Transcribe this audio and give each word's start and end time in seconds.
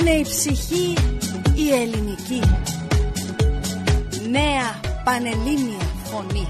είναι 0.00 0.10
η 0.10 0.22
ψυχή 0.22 0.94
η 1.54 1.72
ελληνική 1.72 2.42
Νέα 4.30 4.80
πανελλήνια 5.04 5.78
φωνή 6.04 6.48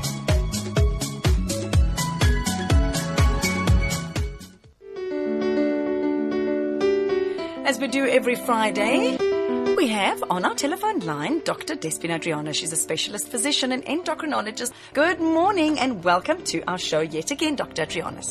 As 7.70 7.78
we 7.78 7.86
do 7.86 8.04
every 8.18 8.34
Friday, 8.48 9.16
we 9.80 9.86
have 10.00 10.18
on 10.34 10.44
our 10.48 10.56
telephone 10.64 10.98
line 11.10 11.34
Dr. 11.50 11.74
Despina 11.84 12.16
Adriana. 12.18 12.52
She's 12.52 12.72
a 12.78 12.80
specialist 12.86 13.26
physician 13.28 13.70
and 13.74 13.82
endocrinologist. 13.94 14.72
Good 14.92 15.20
morning 15.20 15.78
and 15.78 16.02
welcome 16.02 16.42
to 16.52 16.56
our 16.70 16.78
show 16.78 17.02
yet 17.16 17.30
again, 17.30 17.54
Dr. 17.54 17.82
Andreanis. 17.86 18.30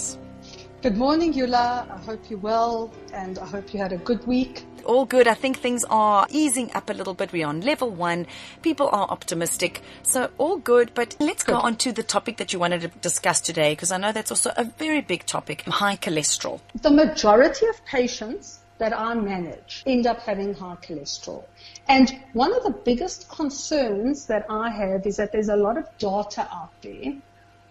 Good 0.82 0.96
morning, 0.96 1.34
Eula. 1.34 1.92
I 1.92 1.98
hope 2.06 2.30
you're 2.30 2.40
well 2.40 2.90
and 3.12 3.38
I 3.38 3.46
hope 3.46 3.74
you 3.74 3.82
had 3.82 3.92
a 3.92 3.98
good 3.98 4.26
week. 4.26 4.64
All 4.86 5.04
good. 5.04 5.28
I 5.28 5.34
think 5.34 5.58
things 5.58 5.84
are 5.90 6.26
easing 6.30 6.72
up 6.74 6.90
a 6.90 6.94
little 6.94 7.14
bit. 7.14 7.34
We're 7.34 7.48
on 7.48 7.60
level 7.60 7.90
one. 7.90 8.28
People 8.62 8.88
are 8.94 9.06
optimistic. 9.10 9.82
So 10.04 10.30
all 10.38 10.56
good. 10.56 10.94
But 10.94 11.18
let's 11.20 11.44
good. 11.44 11.52
go 11.52 11.58
on 11.60 11.76
to 11.84 11.92
the 11.92 12.02
topic 12.02 12.38
that 12.38 12.54
you 12.54 12.60
wanted 12.60 12.80
to 12.82 12.88
discuss 13.00 13.42
today 13.42 13.74
because 13.74 13.92
I 13.92 13.98
know 13.98 14.14
that's 14.14 14.32
also 14.32 14.54
a 14.56 14.64
very 14.64 15.02
big 15.02 15.26
topic 15.26 15.64
high 15.64 15.98
cholesterol. 15.98 16.62
The 16.82 16.92
majority 16.92 17.66
of 17.68 17.86
patients 17.86 18.60
that 18.78 18.98
I 18.98 19.16
manage 19.16 19.84
end 19.86 20.08
up 20.08 20.22
having 20.22 20.54
high 20.54 20.78
cholesterol. 20.82 21.44
And 21.90 22.22
one 22.32 22.56
of 22.56 22.64
the 22.64 22.72
biggest 22.72 23.28
concerns 23.28 24.28
that 24.28 24.46
I 24.50 24.70
have 24.70 25.06
is 25.06 25.18
that 25.18 25.34
there's 25.34 25.50
a 25.50 25.58
lot 25.58 25.78
of 25.78 25.86
data 25.98 26.48
out 26.54 26.72
there 26.82 27.16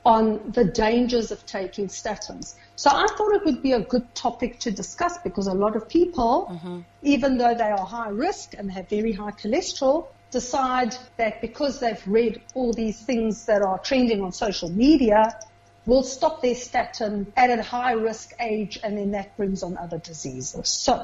on 0.09 0.41
the 0.53 0.65
dangers 0.65 1.31
of 1.31 1.45
taking 1.45 1.87
statins. 1.87 2.55
So 2.77 2.89
I 2.91 3.07
thought 3.15 3.35
it 3.35 3.45
would 3.45 3.63
be 3.63 3.73
a 3.73 3.81
good 3.81 4.15
topic 4.15 4.59
to 4.61 4.71
discuss 4.71 5.19
because 5.19 5.47
a 5.47 5.53
lot 5.53 5.77
of 5.77 5.87
people, 5.87 6.49
mm-hmm. 6.51 6.81
even 7.03 7.37
though 7.37 7.55
they 7.55 7.71
are 7.71 7.85
high 7.85 8.09
risk 8.09 8.55
and 8.57 8.73
have 8.73 8.89
very 8.89 9.13
high 9.13 9.33
cholesterol, 9.33 10.07
decide 10.31 10.97
that 11.19 11.43
because 11.43 11.79
they've 11.81 12.03
read 12.07 12.41
all 12.55 12.73
these 12.73 12.99
things 12.99 13.45
that 13.45 13.61
are 13.61 13.79
trending 13.81 14.23
on 14.23 14.33
social 14.33 14.71
media, 14.71 15.39
will 15.85 16.03
stop 16.03 16.41
their 16.41 16.55
statin 16.55 17.31
at 17.37 17.51
a 17.51 17.63
high 17.63 17.93
risk 17.93 18.33
age 18.41 18.79
and 18.83 18.97
then 18.97 19.11
that 19.11 19.37
brings 19.37 19.63
on 19.63 19.77
other 19.77 19.99
diseases. 19.99 20.71
So, 20.71 20.95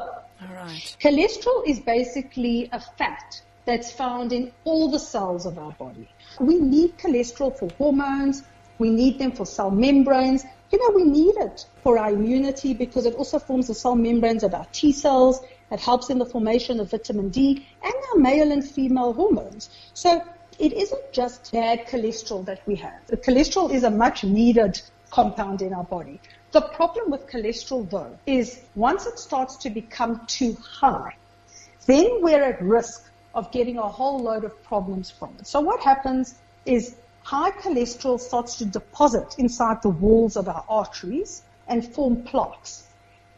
cholesterol 0.98 1.62
is 1.66 1.78
basically 1.80 2.70
a 2.72 2.80
fat 2.80 3.42
that's 3.66 3.90
found 3.90 4.32
in 4.32 4.50
all 4.64 4.90
the 4.90 4.98
cells 4.98 5.44
of 5.44 5.58
our 5.58 5.72
body. 5.72 6.08
We 6.40 6.58
need 6.58 6.98
cholesterol 6.98 7.58
for 7.58 7.68
hormones, 7.76 8.42
we 8.78 8.90
need 8.90 9.18
them 9.18 9.32
for 9.32 9.46
cell 9.46 9.70
membranes. 9.70 10.44
You 10.70 10.78
know, 10.78 10.94
we 10.94 11.04
need 11.04 11.36
it 11.36 11.66
for 11.82 11.98
our 11.98 12.10
immunity 12.10 12.74
because 12.74 13.06
it 13.06 13.14
also 13.14 13.38
forms 13.38 13.68
the 13.68 13.74
cell 13.74 13.94
membranes 13.94 14.42
of 14.42 14.54
our 14.54 14.66
T 14.72 14.92
cells. 14.92 15.40
It 15.70 15.80
helps 15.80 16.10
in 16.10 16.18
the 16.18 16.26
formation 16.26 16.80
of 16.80 16.90
vitamin 16.90 17.28
D 17.28 17.66
and 17.82 17.94
our 18.12 18.18
male 18.18 18.50
and 18.50 18.68
female 18.68 19.12
hormones. 19.12 19.70
So 19.94 20.22
it 20.58 20.72
isn't 20.72 21.12
just 21.12 21.52
bad 21.52 21.86
cholesterol 21.86 22.44
that 22.46 22.66
we 22.66 22.76
have. 22.76 23.06
The 23.06 23.16
cholesterol 23.16 23.72
is 23.72 23.84
a 23.84 23.90
much 23.90 24.24
needed 24.24 24.80
compound 25.10 25.62
in 25.62 25.72
our 25.72 25.84
body. 25.84 26.20
The 26.52 26.62
problem 26.62 27.10
with 27.10 27.26
cholesterol 27.28 27.88
though 27.90 28.18
is 28.26 28.60
once 28.74 29.06
it 29.06 29.18
starts 29.18 29.56
to 29.58 29.70
become 29.70 30.24
too 30.26 30.56
high, 30.62 31.16
then 31.86 32.20
we're 32.20 32.42
at 32.42 32.62
risk 32.62 33.10
of 33.34 33.50
getting 33.50 33.78
a 33.78 33.88
whole 33.88 34.20
load 34.20 34.44
of 34.44 34.62
problems 34.64 35.10
from 35.10 35.34
it. 35.38 35.46
So 35.46 35.60
what 35.60 35.80
happens 35.80 36.36
is 36.64 36.96
high 37.24 37.50
cholesterol 37.50 38.20
starts 38.20 38.56
to 38.56 38.66
deposit 38.66 39.34
inside 39.38 39.82
the 39.82 39.88
walls 39.88 40.36
of 40.36 40.46
our 40.46 40.64
arteries 40.68 41.42
and 41.66 41.84
form 41.94 42.22
plaques. 42.22 42.86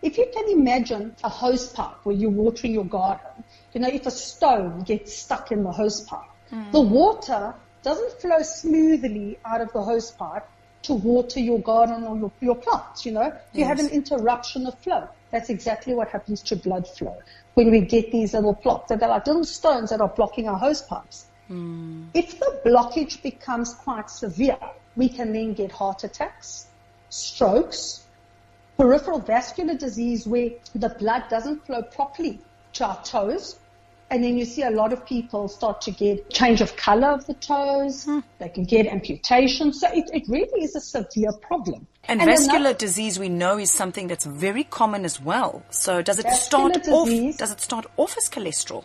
If 0.02 0.18
you 0.18 0.26
can 0.34 0.48
imagine 0.50 1.16
a 1.24 1.28
hose 1.28 1.68
pipe 1.68 1.96
where 2.02 2.14
you're 2.14 2.30
watering 2.30 2.74
your 2.74 2.84
garden, 2.84 3.44
you 3.72 3.80
know, 3.80 3.88
if 3.88 4.04
a 4.04 4.10
stone 4.10 4.82
gets 4.82 5.16
stuck 5.16 5.52
in 5.52 5.62
the 5.62 5.72
hose 5.72 6.00
pipe, 6.02 6.28
mm. 6.52 6.72
the 6.72 6.80
water 6.80 7.54
doesn't 7.82 8.20
flow 8.20 8.42
smoothly 8.42 9.38
out 9.44 9.60
of 9.60 9.72
the 9.72 9.82
hose 9.82 10.10
pipe 10.10 10.46
to 10.82 10.94
water 10.94 11.40
your 11.40 11.60
garden 11.60 12.04
or 12.04 12.16
your, 12.16 12.32
your 12.40 12.56
plants, 12.56 13.06
you 13.06 13.12
know. 13.12 13.26
You 13.52 13.60
yes. 13.60 13.68
have 13.68 13.78
an 13.78 13.88
interruption 13.88 14.66
of 14.66 14.76
flow. 14.80 15.08
That's 15.30 15.48
exactly 15.48 15.94
what 15.94 16.08
happens 16.08 16.42
to 16.42 16.56
blood 16.56 16.88
flow 16.88 17.16
when 17.54 17.70
we 17.70 17.80
get 17.80 18.10
these 18.10 18.34
little 18.34 18.54
plaques. 18.54 18.88
They're 18.88 18.98
like 18.98 19.26
little 19.26 19.44
stones 19.44 19.90
that 19.90 20.00
are 20.00 20.08
blocking 20.08 20.48
our 20.48 20.58
hose 20.58 20.82
pipes. 20.82 21.26
Mm. 21.50 22.08
If 22.14 22.38
the 22.38 22.60
blockage 22.64 23.22
becomes 23.22 23.74
quite 23.74 24.10
severe, 24.10 24.58
we 24.96 25.08
can 25.08 25.32
then 25.32 25.54
get 25.54 25.72
heart 25.72 26.04
attacks, 26.04 26.66
strokes, 27.08 28.06
peripheral 28.76 29.18
vascular 29.20 29.74
disease 29.74 30.26
where 30.26 30.50
the 30.74 30.88
blood 30.88 31.24
doesn't 31.30 31.64
flow 31.66 31.82
properly 31.82 32.40
to 32.74 32.86
our 32.86 33.02
toes. 33.02 33.58
And 34.08 34.22
then 34.22 34.36
you 34.36 34.44
see 34.44 34.62
a 34.62 34.70
lot 34.70 34.92
of 34.92 35.04
people 35.04 35.48
start 35.48 35.80
to 35.82 35.90
get 35.90 36.30
change 36.30 36.60
of 36.60 36.76
color 36.76 37.08
of 37.08 37.26
the 37.26 37.34
toes. 37.34 38.04
Hmm. 38.04 38.20
They 38.38 38.48
can 38.48 38.62
get 38.62 38.86
amputation. 38.86 39.72
So 39.72 39.88
it, 39.92 40.08
it 40.12 40.22
really 40.28 40.62
is 40.62 40.76
a 40.76 40.80
severe 40.80 41.32
problem. 41.42 41.88
And, 42.04 42.20
and 42.20 42.30
vascular 42.30 42.58
another, 42.58 42.78
disease 42.78 43.18
we 43.18 43.28
know 43.28 43.58
is 43.58 43.72
something 43.72 44.06
that's 44.06 44.24
very 44.24 44.62
common 44.62 45.04
as 45.04 45.20
well. 45.20 45.64
So 45.70 46.02
does 46.02 46.20
it 46.20 46.30
start 46.30 46.74
disease, 46.74 47.34
off, 47.34 47.38
does 47.38 47.50
it 47.50 47.60
start 47.60 47.86
off 47.96 48.16
as 48.16 48.30
cholesterol? 48.30 48.84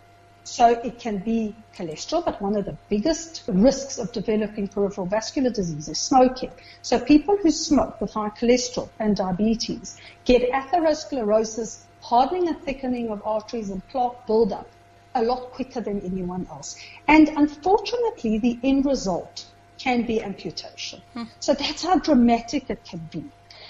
So 0.51 0.67
it 0.67 0.99
can 0.99 1.19
be 1.19 1.55
cholesterol, 1.77 2.25
but 2.25 2.41
one 2.41 2.57
of 2.57 2.65
the 2.65 2.75
biggest 2.89 3.43
risks 3.47 3.97
of 3.97 4.11
developing 4.11 4.67
peripheral 4.67 5.07
vascular 5.07 5.49
disease 5.49 5.87
is 5.87 5.97
smoking. 5.97 6.51
So 6.81 6.99
people 6.99 7.37
who 7.37 7.49
smoke 7.51 8.01
with 8.01 8.11
high 8.11 8.31
cholesterol 8.31 8.89
and 8.99 9.15
diabetes 9.15 9.95
get 10.25 10.51
atherosclerosis, 10.51 11.83
hardening 12.01 12.49
and 12.49 12.61
thickening 12.63 13.11
of 13.11 13.25
arteries 13.25 13.69
and 13.69 13.81
plaque 13.87 14.27
buildup 14.27 14.67
a 15.15 15.23
lot 15.23 15.51
quicker 15.53 15.79
than 15.79 16.01
anyone 16.01 16.45
else. 16.51 16.75
And 17.07 17.29
unfortunately, 17.29 18.37
the 18.37 18.59
end 18.61 18.85
result 18.85 19.45
can 19.77 20.05
be 20.05 20.21
amputation. 20.21 21.01
Hmm. 21.13 21.23
So 21.39 21.53
that's 21.53 21.83
how 21.83 21.95
dramatic 21.99 22.69
it 22.69 22.83
can 22.83 23.07
be. 23.09 23.23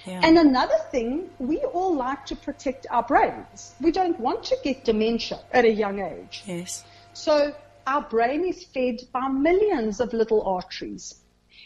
Yeah. 0.06 0.22
And 0.24 0.38
another 0.38 0.78
thing, 0.92 1.30
we 1.40 1.58
all 1.60 1.96
like 1.96 2.26
to 2.28 2.36
protect 2.36 2.88
our 2.90 3.04
brains. 3.04 3.74
We 3.80 3.92
don't 3.92 4.20
want 4.20 4.44
to 4.46 4.58
get 4.64 4.84
dementia 4.84 5.40
at 5.52 5.66
a 5.66 5.72
young 5.72 6.00
age. 6.00 6.44
Yes. 6.46 6.84
So 7.14 7.54
our 7.88 8.02
brain 8.02 8.46
is 8.46 8.64
fed 8.64 9.02
by 9.12 9.28
millions 9.28 10.00
of 10.00 10.14
little 10.14 10.42
arteries. 10.44 11.16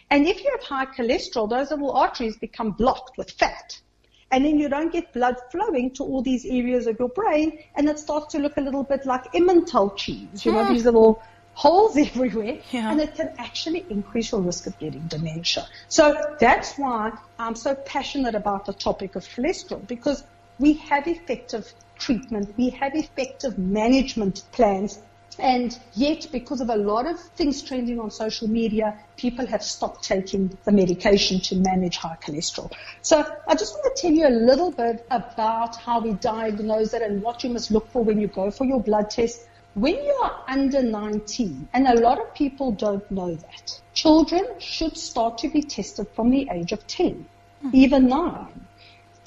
And 0.10 0.28
if 0.28 0.44
you 0.44 0.52
have 0.52 0.64
high 0.64 0.86
cholesterol, 0.86 1.50
those 1.50 1.72
little 1.72 1.92
arteries 1.92 2.38
become 2.38 2.72
blocked 2.72 3.18
with 3.18 3.32
fat. 3.32 3.80
And 4.32 4.44
then 4.44 4.60
you 4.60 4.70
don't 4.70 4.92
get 4.92 5.14
blood 5.14 5.38
flowing 5.52 5.92
to 5.92 6.04
all 6.04 6.22
these 6.22 6.46
areas 6.46 6.88
of 6.88 6.98
your 7.00 7.10
brain, 7.10 7.60
and 7.76 7.88
it 7.88 8.00
starts 8.00 8.34
to 8.34 8.40
look 8.40 8.58
a 8.58 8.62
little 8.62 8.84
bit 8.84 9.06
like 9.06 9.32
Emmental 9.34 9.96
cheese. 9.96 10.46
You 10.46 10.52
know, 10.52 10.66
hmm. 10.66 10.74
these 10.74 10.86
little 10.86 11.22
holes 11.56 11.98
everywhere, 12.08 12.60
yeah. 12.72 12.92
and 12.92 13.02
it 13.02 13.16
can 13.16 13.34
actually 13.38 13.86
increase 13.90 14.32
your 14.32 14.42
risk 14.42 14.68
of 14.68 14.78
getting 14.78 15.08
dementia. 15.08 15.66
So 15.88 16.36
that's 16.40 16.76
why 16.78 17.12
I'm 17.40 17.56
so 17.56 17.74
passionate 17.74 18.36
about 18.36 18.66
the 18.66 18.74
topic 18.74 19.16
of 19.16 19.24
cholesterol 19.24 19.86
because 19.88 20.24
we 20.60 20.74
have 20.74 21.08
effective 21.08 21.74
treatment, 21.98 22.54
we 22.58 22.70
have 22.70 22.94
effective 22.96 23.58
management 23.58 24.44
plans. 24.52 25.00
And 25.38 25.78
yet, 25.96 26.28
because 26.32 26.62
of 26.62 26.70
a 26.70 26.78
lot 26.78 27.06
of 27.08 27.20
things 27.20 27.62
trending 27.62 28.00
on 28.00 28.10
social 28.10 28.48
media, 28.48 28.98
people 29.18 29.46
have 29.48 29.64
stopped 29.64 30.06
taking 30.06 30.58
the 30.64 30.72
medication 30.72 31.42
to 31.42 31.56
manage 31.58 31.98
high 31.98 32.18
cholesterol. 32.24 32.72
So 33.02 33.26
I 33.46 33.56
just 33.56 33.74
want 33.74 33.94
to 33.94 34.02
tell 34.02 34.12
you 34.14 34.28
a 34.28 34.36
little 34.50 34.72
bit 34.72 35.06
about 35.12 35.76
how 35.76 36.00
we 36.00 36.14
diagnose 36.14 36.94
it 36.94 37.02
and 37.02 37.22
what 37.22 37.44
you 37.44 37.50
must 37.50 37.70
look 37.70 37.90
for 37.90 38.02
when 38.02 38.22
you 38.22 38.28
go 38.28 38.50
for 38.50 38.64
your 38.64 38.80
blood 38.80 39.10
test. 39.10 39.42
When 39.76 39.96
you 39.96 40.20
are 40.24 40.42
under 40.48 40.82
19, 40.82 41.68
and 41.74 41.86
a 41.86 42.00
lot 42.00 42.18
of 42.18 42.34
people 42.34 42.72
don't 42.72 43.12
know 43.12 43.36
that, 43.36 43.82
children 43.94 44.46
should 44.58 44.96
start 44.96 45.38
to 45.40 45.50
be 45.50 45.62
tested 45.62 46.08
from 46.16 46.30
the 46.30 46.48
age 46.50 46.72
of 46.72 46.88
10, 46.88 47.26
mm. 47.62 47.74
even 47.74 48.08
9. 48.08 48.68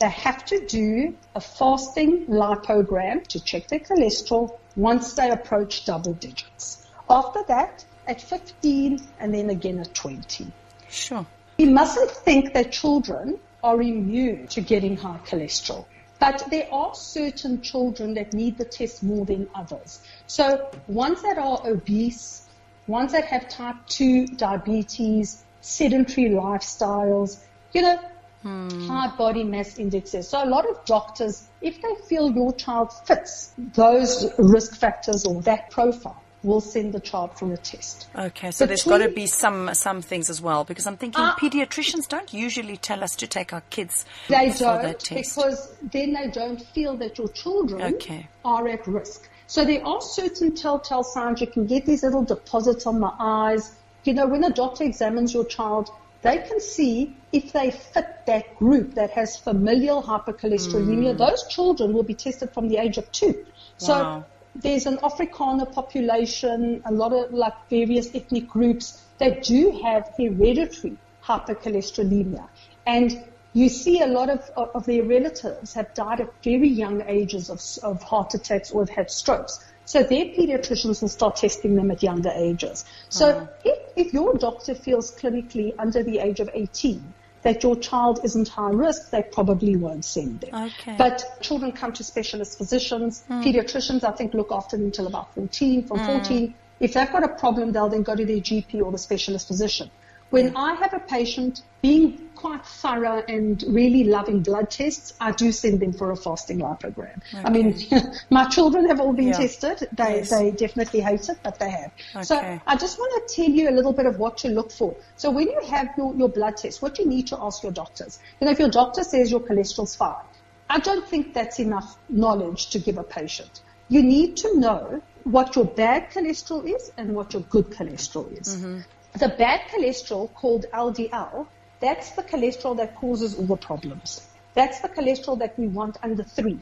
They 0.01 0.09
have 0.09 0.47
to 0.47 0.67
do 0.67 1.15
a 1.35 1.41
fasting 1.43 2.25
lipogram 2.29 3.27
to 3.27 3.45
check 3.45 3.69
their 3.69 3.81
cholesterol 3.81 4.57
once 4.75 5.13
they 5.13 5.31
approach 5.31 5.85
double 5.85 6.15
digits. 6.15 6.87
After 7.11 7.43
that, 7.49 7.85
at 8.07 8.23
15 8.23 9.07
and 9.21 9.35
then 9.35 9.51
again 9.51 9.79
at 9.81 9.93
20. 9.93 10.51
Sure. 10.89 11.27
We 11.59 11.67
mustn't 11.67 12.11
think 12.11 12.55
that 12.55 12.73
children 12.73 13.39
are 13.63 13.83
immune 13.83 14.47
to 14.47 14.63
getting 14.63 14.97
high 14.97 15.21
cholesterol. 15.27 15.85
But 16.21 16.47
there 16.51 16.73
are 16.73 16.95
certain 16.95 17.63
children 17.63 18.15
that 18.15 18.33
need 18.33 18.59
the 18.59 18.65
test 18.65 19.03
more 19.03 19.25
than 19.25 19.49
others. 19.55 20.01
So 20.29 20.71
ones 20.87 21.23
that 21.23 21.39
are 21.39 21.67
obese, 21.67 22.47
ones 22.87 23.13
that 23.13 23.25
have 23.25 23.49
type 23.49 23.77
2 23.89 24.27
diabetes, 24.27 25.43
sedentary 25.63 26.31
lifestyles, 26.31 27.43
you 27.73 27.83
know, 27.83 27.99
hmm. 28.43 28.87
high 28.87 29.15
body 29.17 29.43
mass 29.43 29.79
indexes. 29.79 30.29
So 30.29 30.45
a 30.45 30.47
lot 30.47 30.69
of 30.69 30.85
doctors, 30.85 31.49
if 31.63 31.81
they 31.81 31.95
feel 32.07 32.31
your 32.31 32.53
child 32.53 32.93
fits 33.07 33.53
those 33.75 34.31
risk 34.39 34.77
factors 34.77 35.25
or 35.25 35.41
that 35.43 35.71
profile, 35.71 36.23
will 36.43 36.61
send 36.61 36.93
the 36.93 37.01
child 37.01 37.37
for 37.37 37.53
a 37.53 37.57
test. 37.57 38.07
Okay, 38.15 38.51
so 38.51 38.65
there's 38.67 38.85
got 38.85 38.99
to 38.99 39.09
be 39.09 39.27
some 39.27 39.75
some 39.75 40.03
things 40.03 40.31
as 40.31 40.41
well 40.41 40.63
because 40.63 40.87
I'm 40.87 40.97
thinking 40.97 41.25
uh, 41.25 41.35
pediatricians 41.35 42.07
don't 42.07 42.33
usually 42.33 42.77
tell 42.77 43.03
us 43.03 43.17
to 43.17 43.27
take 43.27 43.53
our 43.53 43.63
kids 43.71 44.05
they 44.29 44.53
don't 44.53 45.09
because 45.09 45.75
then 45.83 46.13
they 46.13 46.29
don't 46.29 46.63
feel 46.63 46.97
that 46.99 47.19
your 47.19 47.29
children 47.29 47.95
okay. 47.95 48.29
are 48.45 48.69
at 48.69 48.87
risk. 48.87 49.29
So 49.49 49.65
there 49.65 49.85
are 49.85 50.01
certain 50.03 50.55
telltale 50.55 51.03
signs. 51.03 51.41
You 51.41 51.47
can 51.47 51.67
get 51.67 51.87
these 51.87 52.03
little 52.03 52.23
deposits 52.23 52.87
on 52.87 53.01
the 53.01 53.11
eyes. 53.19 53.73
You 54.05 54.13
know, 54.13 54.27
when 54.27 54.45
a 54.45 54.51
doctor 54.51 54.85
examines 54.85 55.33
your 55.33 55.47
child, 55.47 55.89
they 56.21 56.37
can 56.39 56.61
see 56.61 57.17
if 57.33 57.53
they 57.53 57.71
fit 57.71 58.27
that 58.27 58.57
group 58.57 58.95
that 58.95 59.11
has 59.13 59.39
familial 59.39 60.03
hypercholesterolemia. 60.03 61.13
Hmm. 61.13 61.17
Those 61.17 61.47
children 61.49 61.95
will 61.95 62.03
be 62.03 62.13
tested 62.13 62.53
from 62.53 62.69
the 62.69 62.77
age 62.77 62.99
of 62.99 63.11
two. 63.11 63.47
So 63.79 63.95
Wow. 63.95 64.25
there's 64.55 64.85
an 64.85 64.99
Afrikaner 64.99 65.73
population, 65.73 66.83
a 66.85 66.93
lot 66.93 67.15
of 67.15 67.33
like 67.33 67.55
various 67.71 68.15
ethnic 68.15 68.49
groups 68.49 69.03
that 69.19 69.45
do 69.45 69.81
have 69.83 70.11
hereditary 70.19 70.99
hypercholesterolemia. 71.25 72.49
And 72.87 73.25
you 73.59 73.69
see 73.69 74.01
a 74.01 74.07
lot 74.07 74.31
of, 74.31 74.51
of 74.57 74.87
their 74.87 75.03
relatives 75.03 75.75
have 75.75 75.93
died 75.95 76.21
at 76.21 76.31
very 76.45 76.69
young 76.69 77.03
ages 77.07 77.51
of, 77.51 77.61
of 77.83 78.03
heart 78.03 78.35
attacks 78.35 78.71
or 78.71 78.83
have 78.83 78.89
had 78.89 79.11
strokes. 79.11 79.65
So 79.85 80.03
their 80.03 80.27
pediatricians 80.27 81.01
will 81.01 81.09
start 81.09 81.37
testing 81.37 81.75
them 81.75 81.91
at 81.91 82.03
younger 82.03 82.31
ages. 82.35 82.85
So 83.09 83.31
uh-huh. 83.31 83.47
if, 83.65 83.79
if 83.97 84.13
your 84.13 84.35
doctor 84.35 84.75
feels 84.75 85.11
clinically 85.13 85.75
under 85.79 86.03
the 86.03 86.19
age 86.19 86.41
of 86.41 86.51
18 86.55 87.15
that 87.43 87.63
your 87.63 87.75
child 87.77 88.21
isn't 88.23 88.49
high 88.49 88.71
risk, 88.71 89.11
they 89.11 89.23
probably 89.23 89.77
won't 89.77 90.05
send 90.05 90.41
them. 90.41 90.55
Okay. 90.55 90.95
But 90.97 91.25
children 91.41 91.73
come 91.73 91.93
to 91.95 92.05
specialist 92.05 92.59
physicians. 92.59 93.23
Hmm. 93.29 93.41
Pediatricians, 93.41 94.05
I 94.05 94.13
think, 94.13 94.35
look 94.35 94.53
after 94.53 94.77
them 94.77 94.87
until 94.87 95.07
about 95.07 95.35
14. 95.35 95.87
From 95.87 95.99
hmm. 95.99 96.07
14, 96.07 96.55
if 96.81 96.95
they've 96.95 97.11
got 97.11 97.25
a 97.25 97.29
problem, 97.29 97.73
they'll 97.73 97.89
then 97.89 98.03
go 98.03 98.15
to 98.15 98.25
their 98.25 98.37
GP 98.37 98.83
or 98.83 98.93
the 98.93 98.99
specialist 98.99 99.49
physician. 99.49 99.91
When 100.31 100.55
I 100.57 100.75
have 100.75 100.93
a 100.93 101.01
patient 101.01 101.63
being 101.81 102.28
quite 102.39 102.65
thorough 102.65 103.23
and 103.29 103.63
really 103.69 104.05
loving 104.05 104.41
blood 104.43 104.71
tests, 104.71 105.13
I 105.21 105.33
do 105.33 105.51
send 105.53 105.81
them 105.81 105.93
for 105.93 106.11
a 106.13 106.17
fasting 106.17 106.61
lipogram. 106.61 107.21
I 107.35 107.51
mean, 107.51 107.77
my 108.31 108.45
children 108.49 108.89
have 108.89 109.01
all 109.01 109.13
been 109.13 109.29
Yeah. 109.29 109.39
tested. 109.45 109.89
They, 109.93 110.19
Yes. 110.19 110.31
they 110.31 110.51
definitely 110.53 111.01
hate 111.01 111.29
it, 111.29 111.39
but 111.43 111.59
they 111.59 111.71
have. 111.71 111.93
So 112.25 112.37
I 112.67 112.77
just 112.77 112.99
want 112.99 113.13
to 113.29 113.35
tell 113.35 113.51
you 113.51 113.69
a 113.69 113.75
little 113.79 113.93
bit 113.93 114.07
of 114.07 114.19
what 114.19 114.39
to 114.39 114.49
look 114.49 114.71
for. 114.71 114.95
So 115.17 115.31
when 115.31 115.49
you 115.49 115.61
have 115.69 115.89
your, 115.99 116.15
your 116.15 116.29
blood 116.29 116.57
test, 116.57 116.81
what 116.81 116.99
you 116.99 117.07
need 117.07 117.27
to 117.29 117.39
ask 117.41 117.63
your 117.63 117.73
doctors. 117.73 118.21
You 118.41 118.45
know, 118.47 118.53
if 118.53 118.59
your 118.59 118.71
doctor 118.71 119.03
says 119.05 119.31
your 119.31 119.41
cholesterol's 119.41 119.97
fine, 119.97 120.25
I 120.71 120.79
don't 120.79 121.07
think 121.09 121.35
that's 121.35 121.59
enough 121.59 121.97
knowledge 122.09 122.71
to 122.71 122.79
give 122.79 122.99
a 122.99 123.03
patient. 123.03 123.63
You 123.89 124.03
need 124.03 124.37
to 124.39 124.59
know 124.61 125.03
what 125.25 125.57
your 125.57 125.65
bad 125.65 126.11
cholesterol 126.11 126.65
is 126.73 126.93
and 126.97 127.15
what 127.15 127.33
your 127.33 127.43
good 127.43 127.71
cholesterol 127.71 128.31
is. 128.41 128.57
Mm-hmm. 128.57 128.81
The 129.19 129.29
bad 129.31 129.61
cholesterol 129.71 130.33
called 130.35 130.67
LDL, 130.73 131.47
that's 131.81 132.11
the 132.11 132.23
cholesterol 132.23 132.77
that 132.77 132.97
causes 132.97 133.39
all 133.39 133.47
the 133.47 133.57
problems. 133.57 134.27
That's 134.55 134.81
the 134.81 134.89
cholesterol 134.89 135.39
that 135.39 135.59
we 135.59 135.69
want 135.69 135.99
under 136.03 136.25
three. 136.25 136.59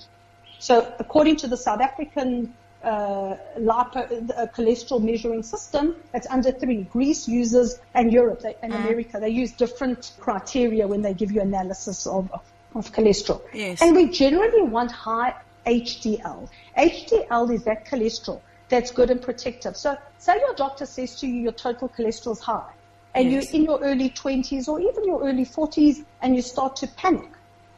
So 0.58 0.92
according 0.98 1.36
to 1.36 1.46
the 1.46 1.56
South 1.56 1.80
African 1.80 2.54
uh, 2.82 3.36
lipo, 3.58 4.30
uh, 4.30 4.46
cholesterol 4.48 5.02
measuring 5.02 5.42
system, 5.42 5.96
it's 6.12 6.26
under 6.28 6.52
three. 6.52 6.82
Greece 6.84 7.26
uses, 7.26 7.80
and 7.94 8.12
Europe 8.12 8.40
they, 8.40 8.56
and 8.62 8.74
America, 8.74 9.18
they 9.18 9.30
use 9.30 9.52
different 9.52 10.12
criteria 10.20 10.86
when 10.86 11.02
they 11.02 11.14
give 11.14 11.32
you 11.32 11.40
analysis 11.40 12.06
of, 12.06 12.30
of 12.74 12.92
cholesterol. 12.92 13.40
Yes. 13.52 13.82
And 13.82 13.96
we 13.96 14.10
generally 14.10 14.62
want 14.62 14.92
high 14.92 15.34
HDL. 15.66 16.48
HDL 16.76 17.52
is 17.52 17.64
that 17.64 17.86
cholesterol 17.86 18.40
that's 18.68 18.90
good 18.90 19.10
and 19.10 19.22
protective. 19.22 19.76
So 19.76 19.96
say 20.18 20.38
your 20.38 20.54
doctor 20.54 20.86
says 20.86 21.16
to 21.20 21.26
you 21.26 21.40
your 21.40 21.52
total 21.52 21.88
cholesterol 21.88 22.32
is 22.32 22.40
high 22.40 22.72
and 23.16 23.32
Yes. 23.32 23.52
you're 23.52 23.60
in 23.60 23.64
your 23.64 23.80
early 23.80 24.10
20s 24.10 24.68
or 24.68 24.78
even 24.78 25.04
your 25.04 25.22
early 25.26 25.46
40s 25.46 26.04
and 26.20 26.36
you 26.36 26.42
start 26.42 26.76
to 26.76 26.86
panic. 26.86 27.30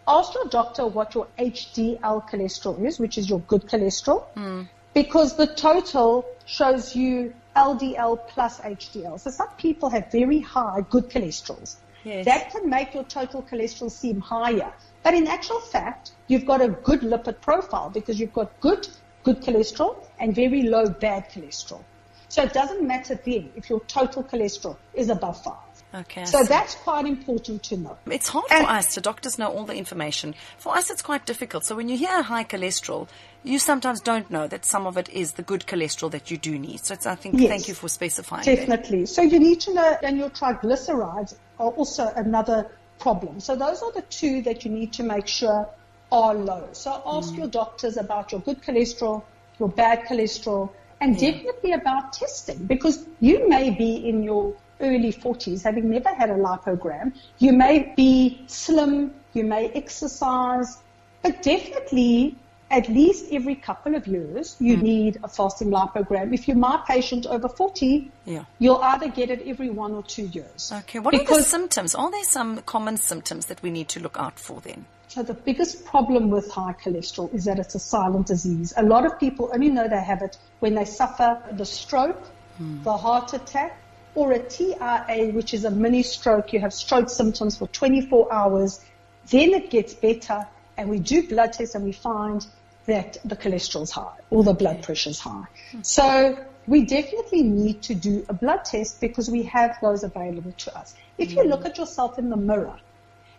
Ask 0.08 0.34
your 0.34 0.46
doctor 0.46 0.86
what 0.86 1.14
your 1.14 1.28
HDL 1.38 2.28
cholesterol 2.28 2.84
is, 2.84 2.98
which 2.98 3.16
is 3.18 3.30
your 3.30 3.40
good 3.40 3.66
cholesterol, 3.66 4.24
hmm. 4.34 4.62
because 4.94 5.36
the 5.36 5.46
total 5.46 6.24
shows 6.46 6.96
you 6.96 7.34
LDL 7.54 8.26
plus 8.28 8.60
HDL. 8.60 9.20
So 9.20 9.30
some 9.30 9.50
people 9.58 9.90
have 9.90 10.10
very 10.10 10.40
high 10.40 10.84
good 10.90 11.08
cholesterols. 11.08 11.76
Yes. 12.04 12.24
That 12.24 12.50
can 12.50 12.68
make 12.68 12.94
your 12.94 13.04
total 13.04 13.42
cholesterol 13.42 13.90
seem 13.90 14.20
higher. 14.20 14.72
But 15.04 15.14
in 15.14 15.26
actual 15.26 15.60
fact, 15.60 16.12
you've 16.26 16.46
got 16.46 16.60
a 16.60 16.68
good 16.68 17.00
lipid 17.02 17.40
profile 17.40 17.90
because 17.90 18.18
you've 18.18 18.32
got 18.32 18.58
good, 18.60 18.88
good 19.22 19.40
cholesterol 19.42 20.04
and 20.18 20.34
very 20.34 20.62
low 20.62 20.88
bad 20.88 21.30
cholesterol. 21.30 21.84
So 22.28 22.42
it 22.42 22.52
doesn't 22.52 22.86
matter 22.86 23.18
then 23.24 23.50
if 23.56 23.70
your 23.70 23.80
total 23.80 24.22
cholesterol 24.22 24.76
is 24.94 25.08
above 25.08 25.42
five. 25.42 25.56
Okay. 25.94 26.26
So 26.26 26.44
that's 26.44 26.74
quite 26.74 27.06
important 27.06 27.62
to 27.64 27.78
know. 27.78 27.96
It's 28.10 28.28
hard 28.28 28.44
And- 28.50 28.66
for 28.66 28.72
us. 28.72 28.94
The 28.94 29.00
doctors 29.00 29.38
know 29.38 29.48
all 29.48 29.64
the 29.64 29.74
information. 29.74 30.34
For 30.58 30.76
us, 30.76 30.90
it's 30.90 31.00
quite 31.00 31.24
difficult. 31.24 31.64
So 31.64 31.74
when 31.74 31.88
you 31.88 31.96
hear 31.96 32.22
high 32.22 32.44
cholesterol, 32.44 33.08
you 33.42 33.58
sometimes 33.58 34.00
don't 34.02 34.30
know 34.30 34.46
that 34.48 34.66
some 34.66 34.86
of 34.86 34.98
it 34.98 35.08
is 35.08 35.32
the 35.32 35.42
good 35.42 35.66
cholesterol 35.66 36.10
that 36.10 36.30
you 36.30 36.36
do 36.36 36.58
need. 36.58 36.84
So 36.84 36.92
it's, 36.92 37.06
I 37.06 37.14
think, 37.14 37.40
Yes. 37.40 37.48
thank 37.48 37.68
you 37.68 37.74
for 37.74 37.88
specifying 37.88 38.44
that. 38.44 38.56
Definitely. 38.56 39.06
So 39.06 39.22
you 39.22 39.38
need 39.38 39.60
to 39.60 39.72
know, 39.72 39.96
and 40.02 40.18
your 40.18 40.28
triglycerides 40.28 41.36
are 41.58 41.70
also 41.70 42.12
another 42.14 42.70
problem. 42.98 43.40
So 43.40 43.56
those 43.56 43.82
are 43.82 43.92
the 43.92 44.02
two 44.02 44.42
that 44.42 44.66
you 44.66 44.70
need 44.70 44.92
to 44.94 45.02
make 45.02 45.26
sure 45.26 45.68
are 46.12 46.34
low. 46.34 46.68
So 46.72 47.02
ask 47.06 47.32
mm. 47.32 47.38
your 47.38 47.48
doctors 47.48 47.96
about 47.96 48.32
your 48.32 48.40
good 48.42 48.62
cholesterol, 48.62 49.22
your 49.58 49.68
bad 49.68 50.04
cholesterol, 50.04 50.70
and 51.00 51.18
definitely 51.18 51.72
about 51.72 52.12
testing 52.12 52.66
because 52.66 53.06
you 53.20 53.48
may 53.48 53.70
be 53.70 54.08
in 54.08 54.22
your 54.22 54.54
early 54.80 55.12
40s 55.12 55.62
having 55.62 55.90
never 55.90 56.08
had 56.08 56.30
a 56.30 56.34
lipogram. 56.34 57.12
You 57.38 57.52
may 57.52 57.92
be 57.96 58.42
slim, 58.46 59.14
you 59.32 59.44
may 59.44 59.68
exercise, 59.70 60.78
but 61.22 61.42
definitely 61.42 62.36
at 62.70 62.88
least 62.88 63.26
every 63.32 63.54
couple 63.54 63.94
of 63.94 64.06
years 64.06 64.56
you 64.60 64.76
mm. 64.76 64.82
need 64.82 65.18
a 65.24 65.28
fasting 65.28 65.70
lipogram. 65.70 66.34
If 66.34 66.46
you're 66.46 66.56
my 66.56 66.82
patient 66.86 67.26
over 67.26 67.48
40, 67.48 68.10
Yeah. 68.26 68.44
you'll 68.58 68.82
either 68.82 69.08
get 69.08 69.30
it 69.30 69.42
every 69.46 69.70
one 69.70 69.92
or 69.92 70.02
two 70.02 70.26
years. 70.26 70.70
Okay. 70.72 70.98
What 70.98 71.14
are 71.14 71.24
the 71.24 71.42
symptoms? 71.42 71.94
Are 71.94 72.10
there 72.10 72.24
some 72.24 72.58
common 72.62 72.98
symptoms 72.98 73.46
that 73.46 73.62
we 73.62 73.70
need 73.70 73.88
to 73.90 74.00
look 74.00 74.16
out 74.18 74.38
for 74.38 74.60
then? 74.60 74.86
So 75.08 75.22
the 75.22 75.34
biggest 75.34 75.86
problem 75.86 76.28
with 76.28 76.50
high 76.50 76.74
cholesterol 76.74 77.32
is 77.32 77.46
that 77.46 77.58
it's 77.58 77.74
a 77.74 77.78
silent 77.78 78.26
disease. 78.26 78.74
A 78.76 78.82
lot 78.82 79.06
of 79.06 79.18
people 79.18 79.50
only 79.54 79.70
know 79.70 79.88
they 79.88 80.02
have 80.02 80.20
it 80.20 80.36
when 80.60 80.74
they 80.74 80.84
suffer 80.84 81.42
the 81.50 81.64
stroke, 81.64 82.22
hmm. 82.58 82.82
the 82.82 82.94
heart 82.94 83.32
attack, 83.32 83.78
or 84.14 84.32
a 84.32 84.38
TIA, 84.38 85.30
which 85.32 85.54
is 85.54 85.64
a 85.64 85.70
mini 85.70 86.02
stroke. 86.02 86.52
You 86.52 86.60
have 86.60 86.74
stroke 86.74 87.08
symptoms 87.08 87.56
for 87.56 87.66
24 87.68 88.32
hours. 88.32 88.84
Then 89.30 89.54
it 89.54 89.70
gets 89.70 89.94
better, 89.94 90.46
and 90.76 90.90
we 90.90 90.98
do 90.98 91.26
blood 91.26 91.54
tests 91.54 91.74
and 91.74 91.84
we 91.84 91.92
find 91.92 92.46
that 92.84 93.16
the 93.24 93.36
cholesterol's 93.36 93.90
high 93.90 94.16
or 94.28 94.44
the 94.44 94.52
blood 94.52 94.82
pressure's 94.82 95.20
high. 95.20 95.46
Hmm. 95.72 95.82
So 95.82 96.44
we 96.66 96.84
definitely 96.84 97.44
need 97.44 97.80
to 97.82 97.94
do 97.94 98.26
a 98.28 98.34
blood 98.34 98.66
test 98.66 99.00
because 99.00 99.30
we 99.30 99.44
have 99.44 99.78
those 99.80 100.04
available 100.04 100.52
to 100.52 100.78
us. 100.78 100.94
If 101.16 101.32
you 101.32 101.44
hmm. 101.44 101.48
look 101.48 101.64
at 101.64 101.78
yourself 101.78 102.18
in 102.18 102.28
the 102.28 102.36
mirror, 102.36 102.78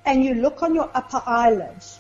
and 0.10 0.26
you 0.26 0.34
look 0.34 0.64
on 0.64 0.74
your 0.74 0.90
upper 0.96 1.22
eyelids 1.28 2.00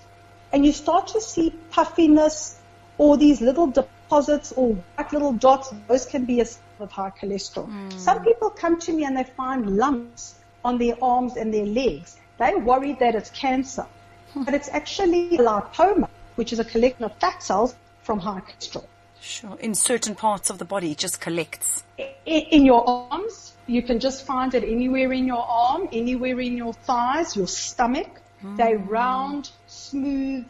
and 0.51 0.65
you 0.65 0.73
start 0.73 1.05
to 1.07 1.21
see 1.21 1.51
puffiness 1.69 2.59
or 2.97 3.17
these 3.17 3.39
little 3.39 3.67
deposits 3.67 4.51
or 4.53 4.73
white 4.73 5.13
little 5.13 5.33
dots, 5.33 5.71
those 5.87 6.07
can 6.07 6.25
be 6.25 6.39
a 6.41 6.45
sign 6.45 6.63
of 6.79 6.91
high 6.91 7.11
cholesterol. 7.11 7.65
Hmm. 7.65 7.89
Some 7.99 8.23
people 8.23 8.49
come 8.49 8.79
to 8.79 8.91
me 8.91 9.05
and 9.05 9.15
they 9.15 9.25
find 9.25 9.77
lumps 9.77 10.35
on 10.65 10.79
their 10.79 10.95
arms 11.03 11.37
and 11.37 11.53
their 11.53 11.67
legs. 11.67 12.17
They're 12.39 12.57
worried 12.57 12.97
that 12.99 13.13
it's 13.13 13.29
cancer, 13.29 13.85
hmm. 14.33 14.43
but 14.43 14.55
it's 14.55 14.69
actually 14.69 15.37
lipoma, 15.37 16.09
which 16.35 16.51
is 16.51 16.59
a 16.59 16.65
collection 16.65 17.03
of 17.03 17.15
fat 17.17 17.43
cells 17.43 17.75
from 18.01 18.17
high 18.17 18.41
cholesterol. 18.41 18.87
Sure. 19.21 19.57
In 19.59 19.75
certain 19.75 20.15
parts 20.15 20.49
of 20.49 20.57
the 20.57 20.65
body, 20.65 20.91
it 20.91 20.97
just 20.97 21.19
collects. 21.21 21.83
In 22.25 22.65
your 22.65 22.87
arms. 22.87 23.53
You 23.67 23.83
can 23.83 23.99
just 23.99 24.25
find 24.25 24.53
it 24.55 24.63
anywhere 24.63 25.13
in 25.13 25.27
your 25.27 25.45
arm, 25.47 25.89
anywhere 25.91 26.39
in 26.39 26.57
your 26.57 26.73
thighs, 26.73 27.35
your 27.35 27.47
stomach. 27.47 28.09
They're 28.41 28.79
mm. 28.79 28.89
round, 28.89 29.51
smooth, 29.67 30.45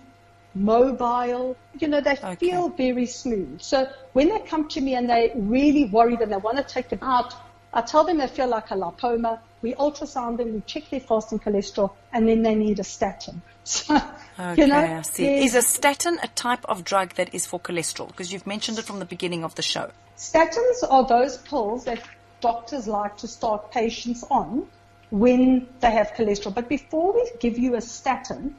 mobile. 0.55 1.57
You 1.79 1.87
know, 1.87 2.01
they 2.01 2.11
Okay. 2.11 2.35
feel 2.35 2.69
very 2.69 3.05
smooth. 3.05 3.61
So 3.61 3.87
when 4.13 4.29
they 4.29 4.39
come 4.39 4.67
to 4.69 4.81
me 4.81 4.95
and 4.95 5.09
they're 5.09 5.31
really 5.35 5.85
worried 5.85 6.21
and 6.21 6.31
they 6.31 6.37
want 6.37 6.57
to 6.57 6.63
take 6.63 6.89
them 6.89 6.99
out, 7.01 7.33
I 7.73 7.81
tell 7.81 8.03
them 8.03 8.17
they 8.17 8.27
feel 8.27 8.47
like 8.47 8.71
a 8.71 8.75
lipoma. 8.75 9.39
We 9.61 9.73
ultrasound 9.73 10.37
them, 10.37 10.53
we 10.53 10.61
check 10.65 10.89
their 10.89 11.01
fasting 11.01 11.39
cholesterol, 11.39 11.91
and 12.13 12.27
then 12.27 12.41
they 12.41 12.55
need 12.55 12.79
a 12.79 12.83
statin. 12.83 13.41
Okay, 14.39 14.61
you 14.61 14.67
know, 14.67 14.77
I 14.77 15.01
see. 15.01 15.43
Is 15.43 15.53
a 15.53 15.61
statin 15.61 16.17
a 16.23 16.27
type 16.29 16.63
of 16.63 16.85
drug 16.85 17.15
that 17.15 17.33
is 17.33 17.45
for 17.45 17.59
cholesterol? 17.59 18.07
Because 18.07 18.31
you've 18.31 18.47
mentioned 18.47 18.79
it 18.79 18.85
from 18.85 18.99
the 18.99 19.05
beginning 19.05 19.43
of 19.43 19.55
the 19.55 19.61
show. 19.61 19.91
Statins 20.15 20.81
are 20.89 21.05
those 21.05 21.37
pills 21.39 21.83
that 21.83 22.01
doctors 22.39 22.87
like 22.87 23.17
to 23.17 23.27
start 23.27 23.69
patients 23.71 24.23
on 24.31 24.65
when 25.09 25.67
they 25.81 25.91
have 25.91 26.13
cholesterol. 26.15 26.55
But 26.55 26.69
before 26.69 27.13
we 27.13 27.29
give 27.41 27.57
you 27.57 27.75
a 27.75 27.81
statin, 27.81 28.55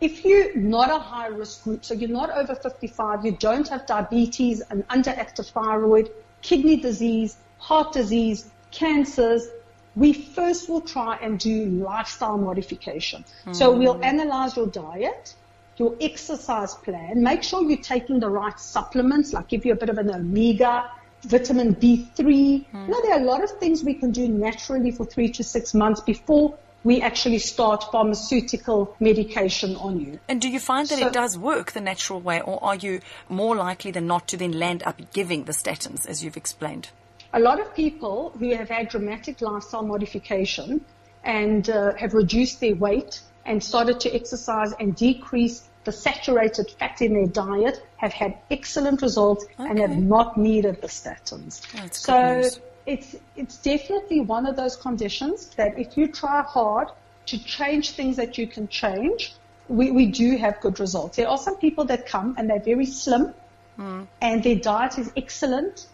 if 0.00 0.24
you're 0.24 0.56
not 0.56 0.90
a 0.90 0.98
high 0.98 1.28
risk 1.28 1.62
group, 1.62 1.84
so 1.84 1.94
you're 1.94 2.10
not 2.10 2.30
over 2.30 2.56
55, 2.56 3.24
you 3.24 3.32
don't 3.32 3.68
have 3.68 3.86
diabetes, 3.86 4.60
an 4.70 4.82
underactive 4.90 5.48
thyroid, 5.50 6.10
kidney 6.40 6.76
disease, 6.76 7.36
heart 7.58 7.92
disease, 7.92 8.50
cancers, 8.72 9.46
we 9.94 10.12
first 10.12 10.68
will 10.68 10.80
try 10.80 11.16
and 11.16 11.38
do 11.38 11.66
lifestyle 11.66 12.38
modification. 12.38 13.24
So 13.52 13.76
we'll 13.76 14.02
analyze 14.02 14.56
your 14.56 14.66
diet 14.66 15.34
your 15.76 15.96
exercise 16.00 16.74
plan, 16.74 17.22
make 17.22 17.42
sure 17.42 17.62
you're 17.62 17.76
taking 17.78 18.20
the 18.20 18.28
right 18.28 18.58
supplements, 18.58 19.32
like 19.32 19.48
give 19.48 19.64
you 19.64 19.72
a 19.72 19.76
bit 19.76 19.88
of 19.88 19.98
an 19.98 20.10
omega, 20.10 20.90
vitamin 21.22 21.74
B3. 21.74 22.16
Mm. 22.16 22.66
You 22.72 22.88
know, 22.88 23.02
there 23.02 23.14
are 23.14 23.20
a 23.20 23.24
lot 23.24 23.42
of 23.42 23.50
things 23.58 23.82
we 23.82 23.94
can 23.94 24.10
do 24.10 24.28
naturally 24.28 24.90
for 24.90 25.04
three 25.04 25.30
to 25.30 25.44
six 25.44 25.74
months 25.74 26.00
before 26.00 26.56
we 26.84 27.00
actually 27.00 27.38
start 27.38 27.84
pharmaceutical 27.92 28.96
medication 28.98 29.76
on 29.76 30.00
you. 30.00 30.18
And 30.28 30.40
do 30.40 30.48
you 30.48 30.58
find 30.58 30.88
that 30.88 30.98
so, 30.98 31.06
it 31.06 31.12
does 31.12 31.38
work 31.38 31.72
the 31.72 31.80
natural 31.80 32.20
way, 32.20 32.40
or 32.40 32.62
are 32.62 32.74
you 32.74 33.00
more 33.28 33.54
likely 33.54 33.92
than 33.92 34.06
not 34.08 34.26
to 34.28 34.36
then 34.36 34.52
land 34.52 34.82
up 34.84 35.00
giving 35.12 35.44
the 35.44 35.52
statins, 35.52 36.06
as 36.06 36.24
you've 36.24 36.36
explained? 36.36 36.88
A 37.32 37.40
lot 37.40 37.60
of 37.60 37.74
people 37.74 38.32
who 38.38 38.54
have 38.54 38.68
had 38.68 38.88
dramatic 38.88 39.40
lifestyle 39.40 39.82
modification 39.82 40.84
and 41.24 41.68
uh, 41.70 41.94
have 41.94 42.14
reduced 42.14 42.60
their 42.60 42.74
weight 42.74 43.20
and 43.46 43.62
started 43.62 44.00
to 44.00 44.14
exercise 44.14 44.72
and 44.78 44.94
decrease 44.94 45.68
the 45.84 45.92
saturated 45.92 46.70
fat 46.78 47.00
in 47.00 47.14
their 47.14 47.26
diet 47.26 47.84
have 47.96 48.12
had 48.12 48.38
excellent 48.50 49.02
results 49.02 49.44
okay. 49.58 49.68
and 49.68 49.78
have 49.78 49.96
not 49.96 50.36
needed 50.36 50.80
the 50.80 50.86
statins. 50.86 51.60
That's 51.72 52.00
so 52.00 52.42
it's 52.86 53.16
it's 53.36 53.56
definitely 53.58 54.20
one 54.20 54.46
of 54.46 54.56
those 54.56 54.76
conditions 54.76 55.46
that 55.56 55.78
if 55.78 55.96
you 55.96 56.08
try 56.08 56.42
hard 56.42 56.88
to 57.26 57.42
change 57.44 57.92
things 57.92 58.16
that 58.16 58.38
you 58.38 58.46
can 58.46 58.68
change, 58.68 59.34
we, 59.68 59.90
we 59.90 60.06
do 60.06 60.36
have 60.36 60.60
good 60.60 60.80
results. 60.80 61.16
There 61.16 61.28
are 61.28 61.38
some 61.38 61.56
people 61.56 61.84
that 61.86 62.06
come 62.06 62.34
and 62.36 62.50
they're 62.50 62.60
very 62.60 62.86
slim 62.86 63.34
mm. 63.78 64.06
and 64.20 64.42
their 64.42 64.56
diet 64.56 64.98
is 64.98 65.12
excellent, 65.16 65.86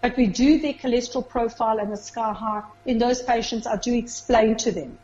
but 0.00 0.16
we 0.16 0.26
do 0.26 0.58
their 0.60 0.74
cholesterol 0.74 1.28
profile 1.28 1.78
and 1.78 1.92
the 1.92 1.96
sky 1.96 2.32
high. 2.32 2.62
In 2.86 2.98
those 2.98 3.22
patients, 3.22 3.66
I 3.66 3.76
do 3.76 3.94
explain 3.94 4.56
to 4.58 4.72
them 4.72 4.98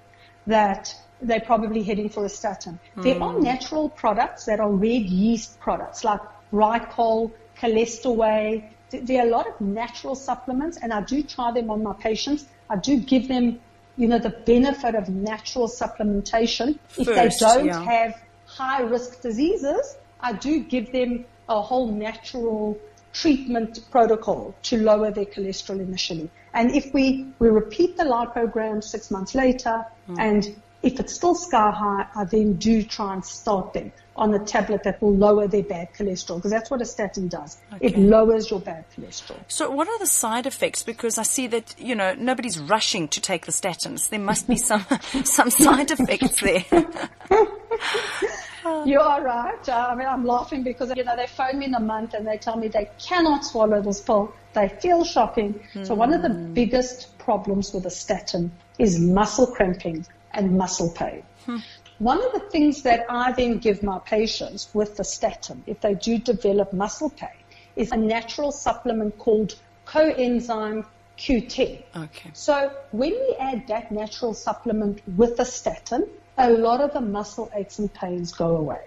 that 0.47 0.95
they're 1.21 1.41
probably 1.41 1.83
heading 1.83 2.09
for 2.09 2.25
a 2.25 2.29
statin. 2.29 2.79
Mm. 2.97 3.03
There 3.03 3.23
are 3.23 3.41
natural 3.41 3.89
products 3.89 4.45
that 4.47 4.61
are 4.61 4.71
red 4.71 5.03
yeast 5.03 5.59
products 5.61 6.05
like 6.05 6.21
Rycol, 6.53 7.33
Cholesterway, 7.59 8.65
there 8.91 9.23
are 9.23 9.27
a 9.27 9.31
lot 9.31 9.47
of 9.47 9.61
natural 9.61 10.15
supplements, 10.15 10.79
and 10.79 10.93
I 10.93 11.01
do 11.01 11.23
try 11.23 11.53
them 11.53 11.71
on 11.71 11.83
my 11.83 11.95
patients. 11.95 12.47
I 12.71 12.77
do 12.77 12.99
give 12.99 13.29
them, 13.29 13.61
you 13.97 14.09
know, 14.09 14.19
the 14.19 14.31
benefit 14.31 14.95
of 14.95 15.09
natural 15.09 15.69
supplementation. 15.69 16.79
First, 16.89 17.09
if 17.09 17.15
they 17.17 17.29
don't 17.41 17.67
yeah. 17.67 17.83
have 17.83 18.23
high 18.47 18.83
risk 18.83 19.23
diseases, 19.23 19.97
I 20.21 20.33
do 20.33 20.61
give 20.61 20.93
them 20.93 21.25
a 21.49 21.61
whole 21.61 21.89
natural 21.91 22.79
treatment 23.21 23.81
protocol 23.91 24.55
to 24.63 24.77
lower 24.77 25.11
their 25.11 25.25
cholesterol 25.25 25.81
initially. 25.81 26.29
And 26.53 26.75
if 26.75 26.93
we, 26.93 27.27
we 27.39 27.49
repeat 27.49 27.97
the 27.97 28.05
lipogram 28.05 28.85
six 28.85 29.11
months 29.11 29.35
later, 29.35 29.85
mm. 30.09 30.17
and 30.19 30.55
if 30.83 31.01
it's 31.01 31.15
still 31.15 31.35
sky 31.35 31.71
high, 31.71 32.07
I 32.15 32.25
then 32.25 32.55
do 32.55 32.83
try 32.83 33.15
and 33.15 33.25
start 33.25 33.73
them 33.73 33.91
on 34.17 34.35
a 34.35 34.39
tablet 34.39 34.83
that 34.85 35.01
will 35.03 35.15
lower 35.15 35.47
their 35.49 35.63
bad 35.63 35.93
cholesterol 35.95 36.37
because 36.37 36.51
that's 36.51 36.71
what 36.71 36.81
a 36.81 36.85
statin 36.85 37.29
does. 37.29 37.59
Okay. 37.75 37.87
It 37.87 37.99
lowers 37.99 38.51
your 38.51 38.61
bad 38.61 38.85
cholesterol. 38.95 39.39
So 39.49 39.71
what 39.71 39.89
are 39.89 39.99
the 39.99 40.07
side 40.07 40.47
effects? 40.47 40.83
Because 40.83 41.19
I 41.19 41.23
see 41.23 41.47
that, 41.49 41.75
you 41.79 41.95
know, 41.95 42.15
nobody's 42.15 42.59
rushing 42.59 43.09
to 43.09 43.21
take 43.21 43.47
the 43.47 43.53
statins. 43.53 44.11
There 44.11 44.21
must 44.21 44.47
be 44.47 44.57
some, 44.57 44.85
some 45.25 45.51
side 45.51 45.91
effects 45.91 46.41
there. 46.41 46.65
you 48.87 49.01
are 49.01 49.23
right. 49.23 49.69
I 49.69 49.95
mean, 49.95 50.07
I'm 50.07 50.25
laughing 50.25 50.63
because, 50.63 50.93
you 50.97 51.05
know, 51.05 51.17
they 51.17 51.27
phone 51.27 51.59
me 51.59 51.67
in 51.67 51.75
a 51.75 51.81
month 51.81 52.15
and 52.15 52.27
they 52.27 52.39
tell 52.39 52.57
me 52.57 52.69
they 52.69 52.91
cannot 52.99 53.45
swallow 53.45 53.81
this 53.81 54.01
pill. 54.01 54.33
They 54.55 54.69
feel 54.69 55.05
shocking. 55.05 55.61
Mm. 55.75 55.87
So 55.87 55.95
one 55.95 56.13
of 56.13 56.23
the 56.23 56.31
hmm. 56.31 56.55
biggest 56.55 57.19
problems 57.19 57.75
with 57.75 57.85
a 57.87 57.91
statin 57.91 58.51
is 58.79 58.99
muscle 58.99 59.47
cramping 59.47 60.07
and 60.33 60.57
muscle 60.57 60.91
pain. 60.91 61.23
Hmm. 61.45 61.59
One 61.99 62.25
of 62.25 62.33
the 62.33 62.41
things 62.51 62.83
that 62.83 63.07
I 63.09 63.33
then 63.33 63.59
give 63.59 63.83
my 63.83 63.99
patients 63.99 64.69
with 64.75 64.97
the 64.97 65.05
statin, 65.05 65.63
if 65.67 65.81
they 65.81 65.95
do 65.95 66.19
develop 66.19 66.73
muscle 66.73 67.11
pain, 67.11 67.41
is 67.75 67.91
a 67.93 67.97
natural 67.97 68.53
supplement 68.53 69.19
called 69.19 69.55
coenzyme 69.87 70.85
Q10. 71.19 71.83
Okay. 71.97 72.31
So 72.35 72.71
when 72.91 73.13
we 73.13 73.37
add 73.41 73.67
that 73.69 73.91
natural 73.91 74.35
supplement 74.35 75.03
with 75.17 75.37
the 75.37 75.45
statin, 75.45 76.09
a 76.39 76.51
lot 76.51 76.81
of 76.81 76.93
the 76.93 77.01
muscle 77.01 77.51
aches 77.55 77.79
and 77.79 77.93
pains 77.93 78.33
go 78.33 78.57
away. 78.57 78.85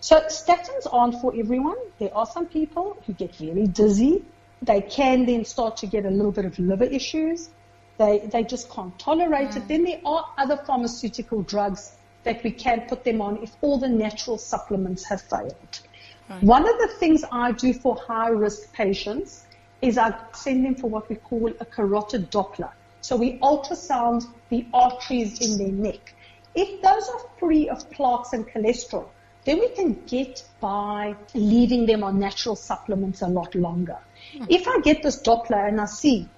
So 0.00 0.20
statins 0.22 0.86
aren't 0.90 1.20
for 1.20 1.32
everyone. 1.36 1.76
There 1.98 2.14
are 2.16 2.26
some 2.26 2.46
people 2.46 2.96
who 3.06 3.12
get 3.12 3.36
very 3.36 3.66
dizzy. 3.66 4.24
They 4.60 4.80
can 4.80 5.26
then 5.26 5.44
start 5.44 5.76
to 5.78 5.86
get 5.86 6.04
a 6.04 6.10
little 6.10 6.32
bit 6.32 6.44
of 6.44 6.58
liver 6.58 6.84
issues. 6.84 7.50
They, 7.98 8.18
they 8.18 8.42
just 8.42 8.70
can't 8.70 8.96
tolerate 8.98 9.50
mm. 9.50 9.56
it. 9.58 9.68
Then 9.68 9.84
there 9.84 10.00
are 10.04 10.26
other 10.38 10.56
pharmaceutical 10.56 11.42
drugs 11.42 11.92
that 12.24 12.42
we 12.42 12.50
can 12.50 12.82
put 12.88 13.04
them 13.04 13.20
on 13.20 13.42
if 13.42 13.52
all 13.60 13.78
the 13.78 13.88
natural 13.88 14.38
supplements 14.38 15.04
have 15.04 15.22
failed. 15.22 15.80
Right. 16.28 16.42
One 16.42 16.68
of 16.68 16.78
the 16.78 16.88
things 16.98 17.24
I 17.30 17.52
do 17.52 17.72
for 17.72 17.96
high 17.96 18.28
risk 18.28 18.72
patients 18.72 19.46
is 19.82 19.98
I 19.98 20.14
send 20.32 20.64
them 20.64 20.76
for 20.76 20.88
what 20.88 21.08
we 21.08 21.16
call 21.16 21.50
a 21.60 21.64
carotid 21.64 22.30
Doppler. 22.30 22.70
So 23.00 23.16
we 23.16 23.38
ultrasound 23.38 24.26
the 24.48 24.64
arteries 24.72 25.40
in 25.40 25.58
their 25.58 25.72
neck. 25.72 26.14
If 26.54 26.82
those 26.82 27.08
are 27.08 27.20
free 27.38 27.68
of 27.68 27.90
plaques 27.90 28.32
and 28.32 28.46
cholesterol, 28.46 29.06
then 29.44 29.58
we 29.58 29.68
can 29.70 30.02
get 30.06 30.44
by 30.60 31.16
leaving 31.34 31.86
them 31.86 32.04
on 32.04 32.18
natural 32.18 32.56
supplements 32.56 33.22
a 33.22 33.26
lot 33.28 33.54
longer. 33.54 33.98
Mm. 34.34 34.46
If 34.48 34.68
I 34.68 34.80
get 34.80 35.02
this 35.02 35.20
Doppler 35.20 35.68
and 35.68 35.80
I 35.80 35.86
see 35.86 36.28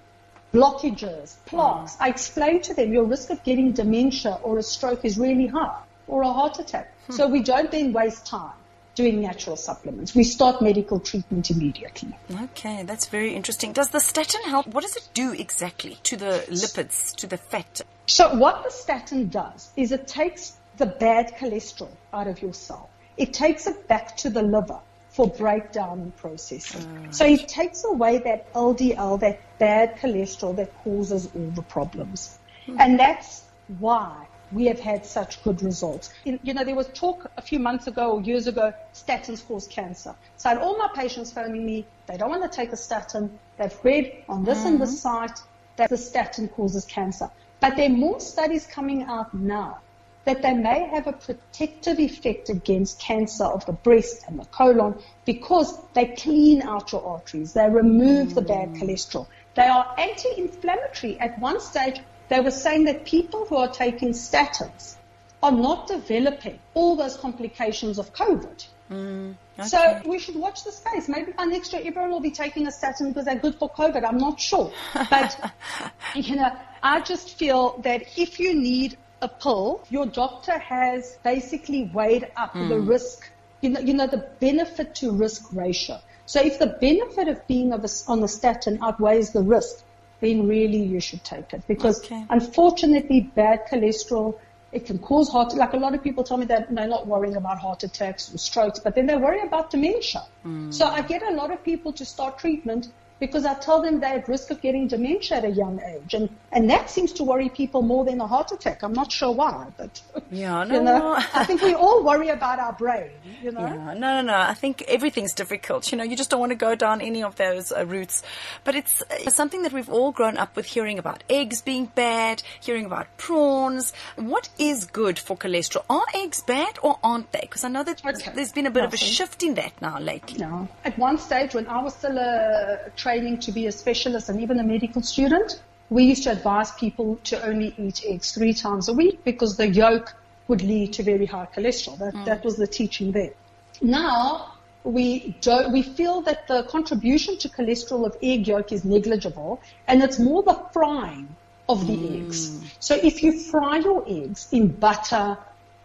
blockages, 0.53 1.35
plaques. 1.45 1.97
I 1.99 2.09
explain 2.09 2.61
to 2.61 2.73
them 2.73 2.93
your 2.93 3.03
risk 3.03 3.29
of 3.29 3.43
getting 3.43 3.73
dementia 3.73 4.39
or 4.41 4.57
a 4.57 4.63
stroke 4.63 5.03
is 5.03 5.17
really 5.17 5.47
high 5.47 5.81
or 6.07 6.21
a 6.21 6.31
heart 6.31 6.59
attack. 6.59 6.93
Hmm. 7.07 7.13
So 7.13 7.27
we 7.27 7.43
don't 7.43 7.69
then 7.71 7.91
waste 7.91 8.25
time 8.25 8.53
doing 8.95 9.21
natural 9.21 9.57
supplements. 9.57 10.15
We 10.15 10.23
start 10.23 10.61
medical 10.61 11.01
treatment 11.01 11.51
immediately. 11.51 12.15
Okay, 12.31 12.83
that's 12.83 13.07
very 13.07 13.35
interesting. 13.35 13.73
Does 13.73 13.89
the 13.89 13.99
statin 13.99 14.41
help? 14.43 14.67
What 14.67 14.83
does 14.83 14.95
it 14.95 15.09
do 15.13 15.33
exactly 15.33 15.99
to 16.03 16.15
the 16.15 16.45
lipids, 16.49 17.13
to 17.17 17.27
the 17.27 17.37
fat? 17.37 17.81
So 18.07 18.35
what 18.35 18.63
the 18.63 18.71
statin 18.71 19.29
does 19.29 19.71
is 19.75 19.91
it 19.91 20.07
takes 20.07 20.57
the 20.77 20.85
bad 20.85 21.35
cholesterol 21.37 21.89
out 22.13 22.27
of 22.27 22.41
your 22.41 22.53
cell. 22.53 22.89
It 23.17 23.33
takes 23.33 23.65
it 23.67 23.87
back 23.87 24.17
to 24.17 24.29
the 24.29 24.43
liver 24.43 24.79
for 25.09 25.27
breakdown 25.27 25.99
and 26.01 26.15
processing. 26.17 26.81
Mm. 26.81 27.15
So 27.15 27.25
it 27.25 27.47
takes 27.47 27.85
away 27.85 28.17
that 28.19 28.51
LDL, 28.53 29.19
that 29.21 29.39
bad 29.57 29.97
cholesterol 29.97 30.55
that 30.57 30.77
causes 30.83 31.29
all 31.33 31.51
the 31.51 31.61
problems. 31.61 32.37
Mm. 32.67 32.79
And 32.79 32.99
that's 32.99 33.45
why 33.79 34.27
we 34.51 34.65
have 34.65 34.79
had 34.79 35.05
such 35.05 35.41
good 35.43 35.63
results. 35.63 36.13
In, 36.25 36.39
you 36.43 36.53
know, 36.53 36.63
there 36.63 36.75
was 36.75 36.87
talk 36.93 37.31
a 37.37 37.41
few 37.41 37.59
months 37.59 37.87
ago 37.87 38.11
or 38.11 38.21
years 38.21 38.47
ago, 38.47 38.73
statins 38.93 39.45
cause 39.47 39.67
cancer. 39.67 40.13
So 40.37 40.49
I 40.49 40.53
had 40.53 40.61
all 40.61 40.77
my 40.77 40.89
patients 40.93 41.31
phoning 41.31 41.65
me, 41.65 41.85
they 42.07 42.17
don't 42.17 42.29
want 42.29 42.43
to 42.43 42.55
take 42.55 42.71
a 42.73 42.77
statin. 42.77 43.39
They've 43.57 43.77
read 43.83 44.23
on 44.27 44.43
this 44.43 44.59
mm-hmm. 44.59 44.67
and 44.67 44.81
this 44.81 45.01
site 45.01 45.39
that 45.77 45.89
the 45.89 45.97
statin 45.97 46.47
causes 46.47 46.85
cancer. 46.85 47.29
But 47.59 47.75
there 47.75 47.87
are 47.87 47.93
more 47.93 48.19
studies 48.19 48.65
coming 48.67 49.03
out 49.03 49.33
now 49.33 49.79
that 50.25 50.41
they 50.41 50.53
may 50.53 50.87
have 50.87 51.07
a 51.07 51.13
protective 51.13 51.99
effect 51.99 52.49
against 52.49 52.99
cancer 52.99 53.45
of 53.45 53.65
the 53.65 53.73
breast 53.73 54.25
and 54.27 54.39
the 54.39 54.45
colon 54.45 54.95
because 55.23 55.79
they 55.93 56.07
clean 56.07 56.63
out 56.63 56.91
your 56.91 57.05
arteries. 57.05 57.53
They 57.53 57.69
remove 57.69 58.29
mm. 58.29 58.35
the 58.35 58.41
bad 58.41 58.73
mm. 58.73 58.81
cholesterol. 58.81 59.27
They 59.53 59.67
are 59.67 59.93
anti-inflammatory. 59.97 61.19
At 61.19 61.39
one 61.39 61.61
stage, 61.61 62.01
they 62.27 62.39
were 62.39 62.51
saying 62.51 62.85
that 62.85 63.05
people 63.05 63.45
who 63.45 63.55
are 63.57 63.67
taking 63.67 64.09
statins 64.09 64.95
are 65.43 65.51
not 65.51 65.87
developing 65.87 66.59
all 66.73 66.95
those 66.95 67.15
complications 67.17 67.99
of 67.99 68.13
COVID. 68.13 68.67
Mm, 68.89 69.35
okay. 69.59 69.67
So 69.67 70.01
we 70.05 70.19
should 70.19 70.35
watch 70.35 70.63
the 70.63 70.71
space. 70.71 71.07
Maybe 71.07 71.31
by 71.31 71.45
next 71.45 71.73
year 71.73 71.81
everyone 71.85 72.11
will 72.11 72.19
be 72.19 72.31
taking 72.31 72.67
a 72.67 72.71
statin 72.71 73.09
because 73.09 73.25
they're 73.25 73.35
good 73.35 73.55
for 73.55 73.69
COVID. 73.69 74.07
I'm 74.07 74.17
not 74.17 74.39
sure. 74.39 74.71
But, 75.09 75.53
you 76.15 76.35
know, 76.35 76.51
I 76.83 77.01
just 77.01 77.37
feel 77.37 77.79
that 77.83 78.17
if 78.17 78.39
you 78.39 78.53
need 78.53 78.97
a 79.21 79.27
pill, 79.27 79.83
your 79.89 80.05
doctor 80.05 80.57
has 80.57 81.17
basically 81.23 81.89
weighed 81.93 82.29
up 82.35 82.53
mm. 82.53 82.69
the 82.69 82.79
risk, 82.79 83.29
you 83.61 83.69
know, 83.69 83.79
you 83.79 83.93
know, 83.93 84.07
the 84.07 84.29
benefit 84.39 84.95
to 84.95 85.11
risk 85.11 85.53
ratio. 85.53 85.99
So 86.25 86.41
if 86.41 86.59
the 86.59 86.67
benefit 86.67 87.27
of 87.27 87.45
being 87.47 87.71
of 87.71 87.83
a, 87.83 87.89
on 88.07 88.21
the 88.21 88.27
statin 88.27 88.79
outweighs 88.81 89.31
the 89.31 89.41
risk, 89.41 89.83
then 90.21 90.47
really 90.47 90.81
you 90.81 90.99
should 90.99 91.23
take 91.23 91.53
it 91.53 91.63
because 91.67 92.03
okay. 92.03 92.25
unfortunately 92.29 93.21
bad 93.21 93.67
cholesterol 93.67 94.39
it 94.75 94.85
can 94.85 94.99
cause 94.99 95.29
heart 95.29 95.55
like 95.55 95.73
a 95.73 95.77
lot 95.77 95.95
of 95.95 96.03
people 96.03 96.23
tell 96.23 96.37
me 96.37 96.45
that 96.45 96.73
they're 96.75 96.87
not 96.87 97.07
worrying 97.07 97.37
about 97.37 97.59
heart 97.59 97.83
attacks 97.83 98.33
or 98.33 98.37
strokes 98.37 98.79
but 98.79 98.93
then 98.93 99.05
they 99.05 99.15
worry 99.15 99.41
about 99.47 99.71
dementia 99.71 100.23
mm. 100.45 100.73
so 100.73 100.85
i 100.85 101.01
get 101.01 101.23
a 101.23 101.33
lot 101.41 101.51
of 101.51 101.63
people 101.63 101.93
to 101.93 102.05
start 102.05 102.37
treatment 102.37 102.89
because 103.19 103.45
I 103.45 103.53
tell 103.55 103.81
them 103.81 103.99
they're 104.01 104.15
at 104.19 104.27
risk 104.27 104.51
of 104.51 104.61
getting 104.61 104.87
dementia 104.87 105.37
at 105.37 105.45
a 105.45 105.49
young 105.49 105.79
age. 105.81 106.13
And, 106.13 106.29
and 106.51 106.69
that 106.69 106.89
seems 106.89 107.13
to 107.13 107.23
worry 107.23 107.47
people 107.49 107.81
more 107.81 108.03
than 108.03 108.19
a 108.19 108.27
heart 108.27 108.51
attack. 108.51 108.83
I'm 108.83 108.91
not 108.93 109.11
sure 109.11 109.31
why, 109.31 109.67
but 109.77 110.01
Yeah, 110.31 110.63
you 110.65 110.73
no, 110.73 110.81
know, 110.83 110.97
no. 110.99 111.13
I 111.33 111.45
think 111.45 111.61
we 111.61 111.73
all 111.73 112.03
worry 112.03 112.29
about 112.29 112.59
our 112.59 112.73
brain, 112.73 113.11
you 113.41 113.51
know. 113.51 113.61
Yeah, 113.61 113.93
no, 113.93 113.93
no, 113.93 114.21
no. 114.21 114.37
I 114.37 114.53
think 114.53 114.83
everything's 114.87 115.33
difficult. 115.33 115.91
You 115.91 115.97
know, 115.97 116.03
you 116.03 116.17
just 116.17 116.29
don't 116.29 116.39
want 116.41 116.51
to 116.51 116.57
go 116.57 116.75
down 116.75 116.99
any 116.99 117.23
of 117.23 117.35
those 117.37 117.71
uh, 117.71 117.85
routes. 117.85 118.21
But 118.65 118.75
it's, 118.75 119.01
uh, 119.01 119.29
something 119.31 119.61
that 119.63 119.71
we've 119.71 119.89
all 119.89 120.11
grown 120.11 120.37
up 120.37 120.55
with 120.57 120.65
hearing 120.65 120.99
about 120.99 121.23
eggs 121.29 121.61
being 121.61 121.85
bad, 121.85 122.43
hearing 122.59 122.85
about 122.85 123.07
prawns. 123.17 123.93
What 124.17 124.49
is 124.59 124.85
good 124.85 125.17
for 125.19 125.37
cholesterol? 125.37 125.85
Are 125.89 126.03
eggs 126.13 126.41
bad 126.41 126.77
or 126.83 126.99
aren't 127.03 127.31
they? 127.31 127.39
Because 127.41 127.63
I 127.63 127.69
know 127.69 127.83
that 127.83 128.05
Okay. 128.05 128.31
there's 128.35 128.51
been 128.51 128.65
a 128.65 128.71
bit 128.71 128.83
of 128.83 128.93
a 128.93 128.97
shift 128.97 129.41
in 129.41 129.55
that 129.55 129.81
now 129.81 129.99
lately. 129.99 130.39
No. 130.39 130.67
At 130.83 130.97
one 130.97 131.17
stage, 131.17 131.53
when 131.53 131.67
I 131.67 131.81
was 131.81 131.95
still 131.95 132.19
uh, 132.19 132.77
training 133.05 133.37
to 133.37 133.51
be 133.51 133.67
a 133.67 133.71
specialist 133.71 134.29
and 134.29 134.41
even 134.41 134.59
a 134.59 134.63
medical 134.63 135.01
student, 135.13 135.61
we 135.89 136.03
used 136.11 136.23
to 136.23 136.31
advise 136.31 136.71
people 136.83 137.09
to 137.29 137.35
only 137.49 137.69
eat 137.77 137.97
eggs 138.13 138.31
three 138.37 138.53
times 138.53 138.89
a 138.89 138.93
week 139.01 139.23
because 139.23 139.57
the 139.57 139.67
yolk 139.67 140.15
would 140.47 140.63
lead 140.71 140.93
to 140.93 141.03
very 141.03 141.27
high 141.27 141.47
cholesterol. 141.55 141.97
That, 141.99 142.15
mm. 142.15 142.25
that 142.25 142.43
was 142.43 142.55
the 142.63 142.65
teaching 142.79 143.11
there. 143.11 143.33
Now, 143.81 144.53
we 144.83 145.37
don't, 145.41 145.71
we 145.71 145.83
feel 145.83 146.21
that 146.21 146.47
the 146.47 146.63
contribution 146.63 147.37
to 147.43 147.49
cholesterol 147.57 148.07
of 148.07 148.17
egg 148.23 148.47
yolk 148.47 148.71
is 148.71 148.83
negligible 148.83 149.61
and 149.87 150.01
it's 150.01 150.17
more 150.17 150.41
the 150.41 150.59
frying 150.73 151.27
of 151.69 151.85
the 151.85 151.97
mm. 151.97 152.25
eggs. 152.25 152.39
So 152.79 152.95
if 152.95 153.21
you 153.21 153.31
fry 153.51 153.77
your 153.77 154.03
eggs 154.07 154.47
in 154.51 154.67
butter 154.85 155.37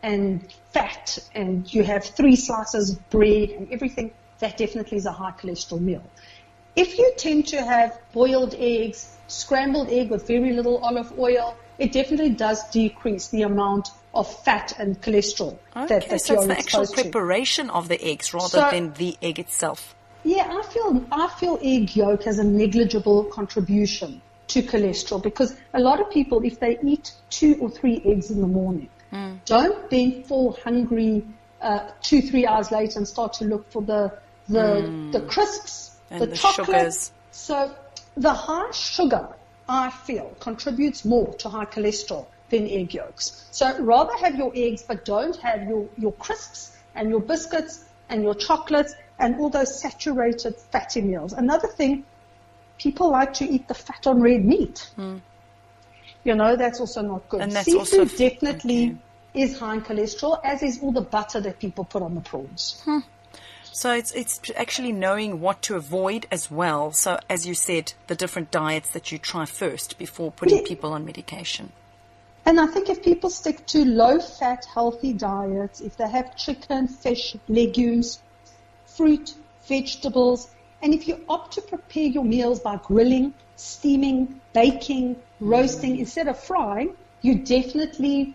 and 0.03 0.25
fat 0.73 1.19
and 1.35 1.53
you 1.75 1.83
have 1.85 2.03
three 2.19 2.37
slices 2.37 2.93
of 2.93 3.11
bread 3.11 3.50
and 3.50 3.71
everything, 3.71 4.11
that 4.39 4.57
definitely 4.57 4.97
is 4.97 5.05
a 5.05 5.12
high 5.12 5.33
cholesterol 5.33 5.81
meal. 5.81 6.03
If 6.77 6.99
you 6.99 7.12
tend 7.17 7.49
to 7.49 7.62
have 7.62 7.99
boiled 8.12 8.55
eggs, 8.59 9.17
scrambled 9.29 9.89
egg 9.91 10.11
with 10.11 10.27
very 10.27 10.53
little 10.53 10.79
olive 10.79 11.19
oil, 11.19 11.57
it 11.79 11.93
definitely 11.93 12.31
does 12.31 12.62
decrease 12.71 13.29
the 13.29 13.43
amount 13.43 13.89
of 14.15 14.33
fat 14.45 14.73
and 14.79 15.00
cholesterol 15.00 15.57
Okay, 15.77 15.87
that, 15.87 16.09
that 16.11 16.21
so 16.21 16.35
it's 16.35 16.47
the 16.47 16.53
actual 16.59 16.83
exposed 16.83 16.97
to. 16.97 17.03
preparation 17.03 17.71
of 17.71 17.89
the 17.89 18.03
eggs 18.05 18.35
rather 18.35 18.49
So- 18.49 18.71
than 18.71 18.93
the 18.95 19.17
egg 19.23 19.39
itself. 19.39 19.95
Yeah, 20.23 20.47
I 20.50 20.62
feel 20.71 21.03
I 21.11 21.29
feel 21.29 21.59
egg 21.62 21.97
yolk 21.97 22.25
has 22.25 22.39
a 22.39 22.45
negligible 22.45 23.25
contribution 23.25 24.21
to 24.49 24.62
cholesterol 24.62 25.23
because 25.23 25.57
a 25.73 25.81
lot 25.81 25.99
of 25.99 26.11
people, 26.11 26.45
if 26.45 26.61
they 26.61 26.79
eat 26.83 27.12
two 27.31 27.57
or 27.61 27.71
three 27.71 28.03
eggs 28.05 28.31
in 28.31 28.41
the 28.43 28.47
morning, 28.47 28.89
Hmm. 29.11 29.37
don't 29.47 29.89
then 29.91 30.23
fall 30.25 30.59
hungry 30.62 31.25
uh, 31.62 31.89
two 32.03 32.21
three 32.23 32.47
hours 32.47 32.71
later 32.71 32.99
and 32.99 33.09
start 33.09 33.33
to 33.35 33.45
look 33.45 33.71
for 33.73 33.81
the 33.83 34.12
the 34.49 35.09
the 35.12 35.21
crisps. 35.21 35.93
And 36.11 36.23
the, 36.23 36.26
the 36.26 36.37
chocolate. 36.37 36.67
sugars. 36.67 37.12
So 37.31 37.75
the 38.17 38.33
high 38.33 38.71
sugar, 38.73 39.29
I 39.69 39.90
feel, 39.90 40.35
contributes 40.40 41.05
more 41.05 41.33
to 41.35 41.49
high 41.49 41.67
cholesterol 41.67 42.26
than 42.50 42.67
egg 42.69 42.95
yolks. 42.95 43.47
So 43.52 43.81
rather 43.81 44.17
have 44.19 44.37
your 44.37 44.52
eggs, 44.55 44.83
but 44.83 45.05
don't 45.05 45.37
have 45.37 45.62
your, 45.69 45.88
your 45.97 46.12
crisps 46.12 46.76
and 46.95 47.09
your 47.11 47.21
biscuits 47.21 47.85
and 48.09 48.23
your 48.23 48.35
chocolates 48.35 48.95
and 49.19 49.37
all 49.38 49.50
those 49.50 49.81
saturated 49.81 50.57
fatty 50.57 51.00
meals. 51.02 51.33
Another 51.33 51.69
thing, 51.69 52.05
people 52.79 53.11
like 53.11 53.35
to 53.35 53.45
eat 53.45 53.69
the 53.69 53.75
fat 53.75 54.07
on 54.07 54.21
red 54.21 54.45
meat. 54.45 54.90
You 56.25 56.35
know, 56.35 56.57
that's 56.57 56.81
also 56.81 57.02
not 57.02 57.29
good. 57.29 57.38
Hmm. 57.38 57.43
And 57.43 57.52
that's 57.52 57.67
Seafood 57.67 57.81
also 57.81 58.02
f- 58.02 58.17
definitely 58.17 58.85
okay. 58.87 59.43
is 59.43 59.59
high 59.59 59.75
in 59.75 59.83
cholesterol, 59.83 60.40
as 60.43 60.62
is 60.62 60.81
all 60.83 60.93
the 60.93 61.00
butter 61.00 61.40
that 61.40 61.61
people 61.61 61.85
put 61.85 62.02
on 62.02 62.14
the 62.14 62.21
prawns. 62.21 62.83
So 63.73 63.93
it's 63.93 64.12
it's 64.12 64.41
actually 64.57 64.93
knowing 64.93 65.41
what 65.41 65.62
to 65.62 65.77
avoid 65.77 66.27
as 66.31 66.50
well. 66.50 66.93
So 66.93 67.19
as 67.29 67.47
you 67.47 67.55
said, 67.55 67.93
the 68.09 68.15
different 68.15 68.50
diets 68.50 68.91
that 68.91 69.12
you 69.12 69.19
try 69.19 69.45
first 69.45 69.99
before 69.99 70.33
putting 70.33 70.65
people 70.65 70.93
on 70.93 71.05
medication. 71.05 71.73
And 72.45 72.59
I 72.59 72.67
think 72.67 72.89
if 72.89 73.03
people 73.03 73.31
stick 73.31 73.67
to 73.67 73.85
low 73.85 74.19
fat, 74.19 74.65
healthy 74.65 75.12
diets, 75.12 75.81
if 75.81 75.97
they 75.97 76.09
have 76.09 76.37
chicken, 76.37 76.89
fish, 76.89 77.37
legumes, 77.49 78.21
fruit, 78.87 79.35
vegetables, 79.69 80.50
and 80.83 80.95
if 80.95 81.07
you 81.07 81.23
opt 81.29 81.55
to 81.55 81.61
prepare 81.62 82.05
your 82.05 82.25
meals 82.25 82.61
by 82.61 82.77
grilling, 82.77 83.35
steaming, 83.57 84.41
baking, 84.53 85.17
roasting 85.39 85.99
instead 85.99 86.29
of 86.29 86.39
frying, 86.39 86.97
you 87.21 87.37
definitely 87.37 88.35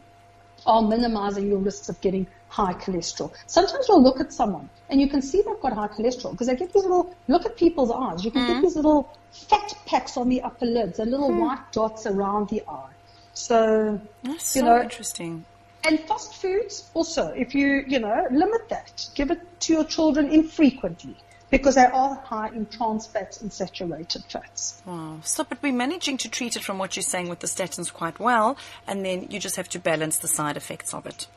are 0.65 0.81
minimizing 0.81 1.47
your 1.47 1.59
risks 1.59 1.89
of 1.89 1.99
getting 2.01 2.27
high 2.49 2.73
cholesterol. 2.73 3.31
Sometimes 3.47 3.87
you'll 3.87 4.03
look 4.03 4.19
at 4.19 4.31
someone 4.31 4.69
and 4.89 5.01
you 5.01 5.07
can 5.07 5.21
see 5.21 5.41
they've 5.41 5.59
got 5.59 5.73
high 5.73 5.87
cholesterol 5.87 6.31
because 6.31 6.47
they 6.47 6.55
get 6.55 6.73
these 6.73 6.83
little, 6.83 7.15
look 7.27 7.45
at 7.45 7.55
people's 7.57 7.91
eyes, 7.91 8.23
you 8.23 8.31
can 8.31 8.47
get 8.47 8.57
mm. 8.57 8.61
these 8.61 8.75
little 8.75 9.09
fat 9.31 9.73
packs 9.85 10.17
on 10.17 10.29
the 10.29 10.41
upper 10.41 10.65
lids 10.65 10.99
and 10.99 11.11
little 11.11 11.29
mm. 11.29 11.41
white 11.41 11.71
dots 11.71 12.05
around 12.05 12.49
the 12.49 12.63
eye. 12.67 12.91
So, 13.33 13.99
That's 14.23 14.55
you 14.55 14.61
so 14.61 14.65
know, 14.65 14.81
interesting. 14.81 15.45
and 15.85 15.99
fast 16.01 16.35
foods 16.35 16.89
also, 16.93 17.27
if 17.29 17.53
you, 17.53 17.83
you 17.87 17.99
know, 17.99 18.27
limit 18.31 18.69
that. 18.69 19.09
Give 19.15 19.31
it 19.31 19.41
to 19.61 19.73
your 19.73 19.83
children 19.83 20.29
infrequently 20.29 21.17
because 21.49 21.75
they 21.75 21.85
are 21.85 22.15
high 22.15 22.49
in 22.49 22.65
trans 22.65 23.05
fats 23.05 23.41
and 23.41 23.51
saturated 23.51 24.23
fats. 24.29 24.81
Wow. 24.85 25.19
So, 25.23 25.43
but 25.43 25.61
we're 25.61 25.73
managing 25.73 26.17
to 26.17 26.29
treat 26.29 26.55
it 26.55 26.63
from 26.63 26.77
what 26.77 26.95
you're 26.95 27.03
saying 27.03 27.29
with 27.29 27.39
the 27.39 27.47
statins 27.47 27.91
quite 27.93 28.19
well, 28.19 28.57
and 28.87 29.05
then 29.05 29.27
you 29.29 29.39
just 29.39 29.55
have 29.55 29.69
to 29.69 29.79
balance 29.79 30.17
the 30.17 30.27
side 30.27 30.57
effects 30.57 30.93
of 30.93 31.05
it. 31.05 31.27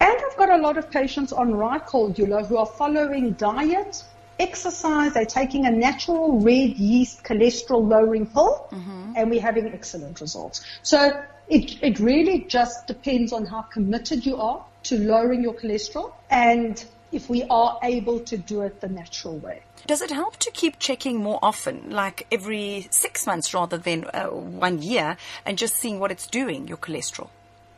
And 0.00 0.10
I've 0.10 0.36
got 0.36 0.50
a 0.50 0.56
lot 0.56 0.78
of 0.78 0.90
patients 0.90 1.32
on 1.32 1.52
Ricaldula 1.52 2.46
who 2.46 2.56
are 2.56 2.66
following 2.66 3.32
diet, 3.32 4.02
exercise, 4.40 5.14
they're 5.14 5.24
taking 5.24 5.66
a 5.66 5.70
natural 5.70 6.40
red 6.40 6.76
yeast 6.76 7.22
cholesterol 7.22 7.88
lowering 7.88 8.26
pill, 8.26 8.66
mm-hmm. 8.72 9.12
and 9.14 9.30
we're 9.30 9.40
having 9.40 9.68
excellent 9.68 10.20
results. 10.20 10.64
So 10.82 11.22
it, 11.48 11.82
it 11.82 12.00
really 12.00 12.44
just 12.48 12.86
depends 12.86 13.32
on 13.32 13.46
how 13.46 13.62
committed 13.62 14.26
you 14.26 14.38
are 14.38 14.64
to 14.84 14.98
lowering 14.98 15.42
your 15.42 15.54
cholesterol 15.54 16.12
and 16.30 16.84
if 17.12 17.28
we 17.28 17.44
are 17.50 17.78
able 17.82 18.18
to 18.20 18.36
do 18.36 18.62
it 18.62 18.80
the 18.80 18.88
natural 18.88 19.38
way. 19.38 19.62
Does 19.86 20.00
it 20.00 20.10
help 20.10 20.36
to 20.38 20.50
keep 20.52 20.78
checking 20.78 21.22
more 21.22 21.38
often, 21.42 21.90
like 21.90 22.26
every 22.32 22.88
six 22.90 23.26
months 23.26 23.52
rather 23.52 23.78
than 23.78 24.04
uh, 24.04 24.26
one 24.26 24.82
year, 24.82 25.16
and 25.44 25.58
just 25.58 25.76
seeing 25.76 26.00
what 26.00 26.10
it's 26.10 26.26
doing, 26.26 26.66
your 26.66 26.78
cholesterol? 26.78 27.28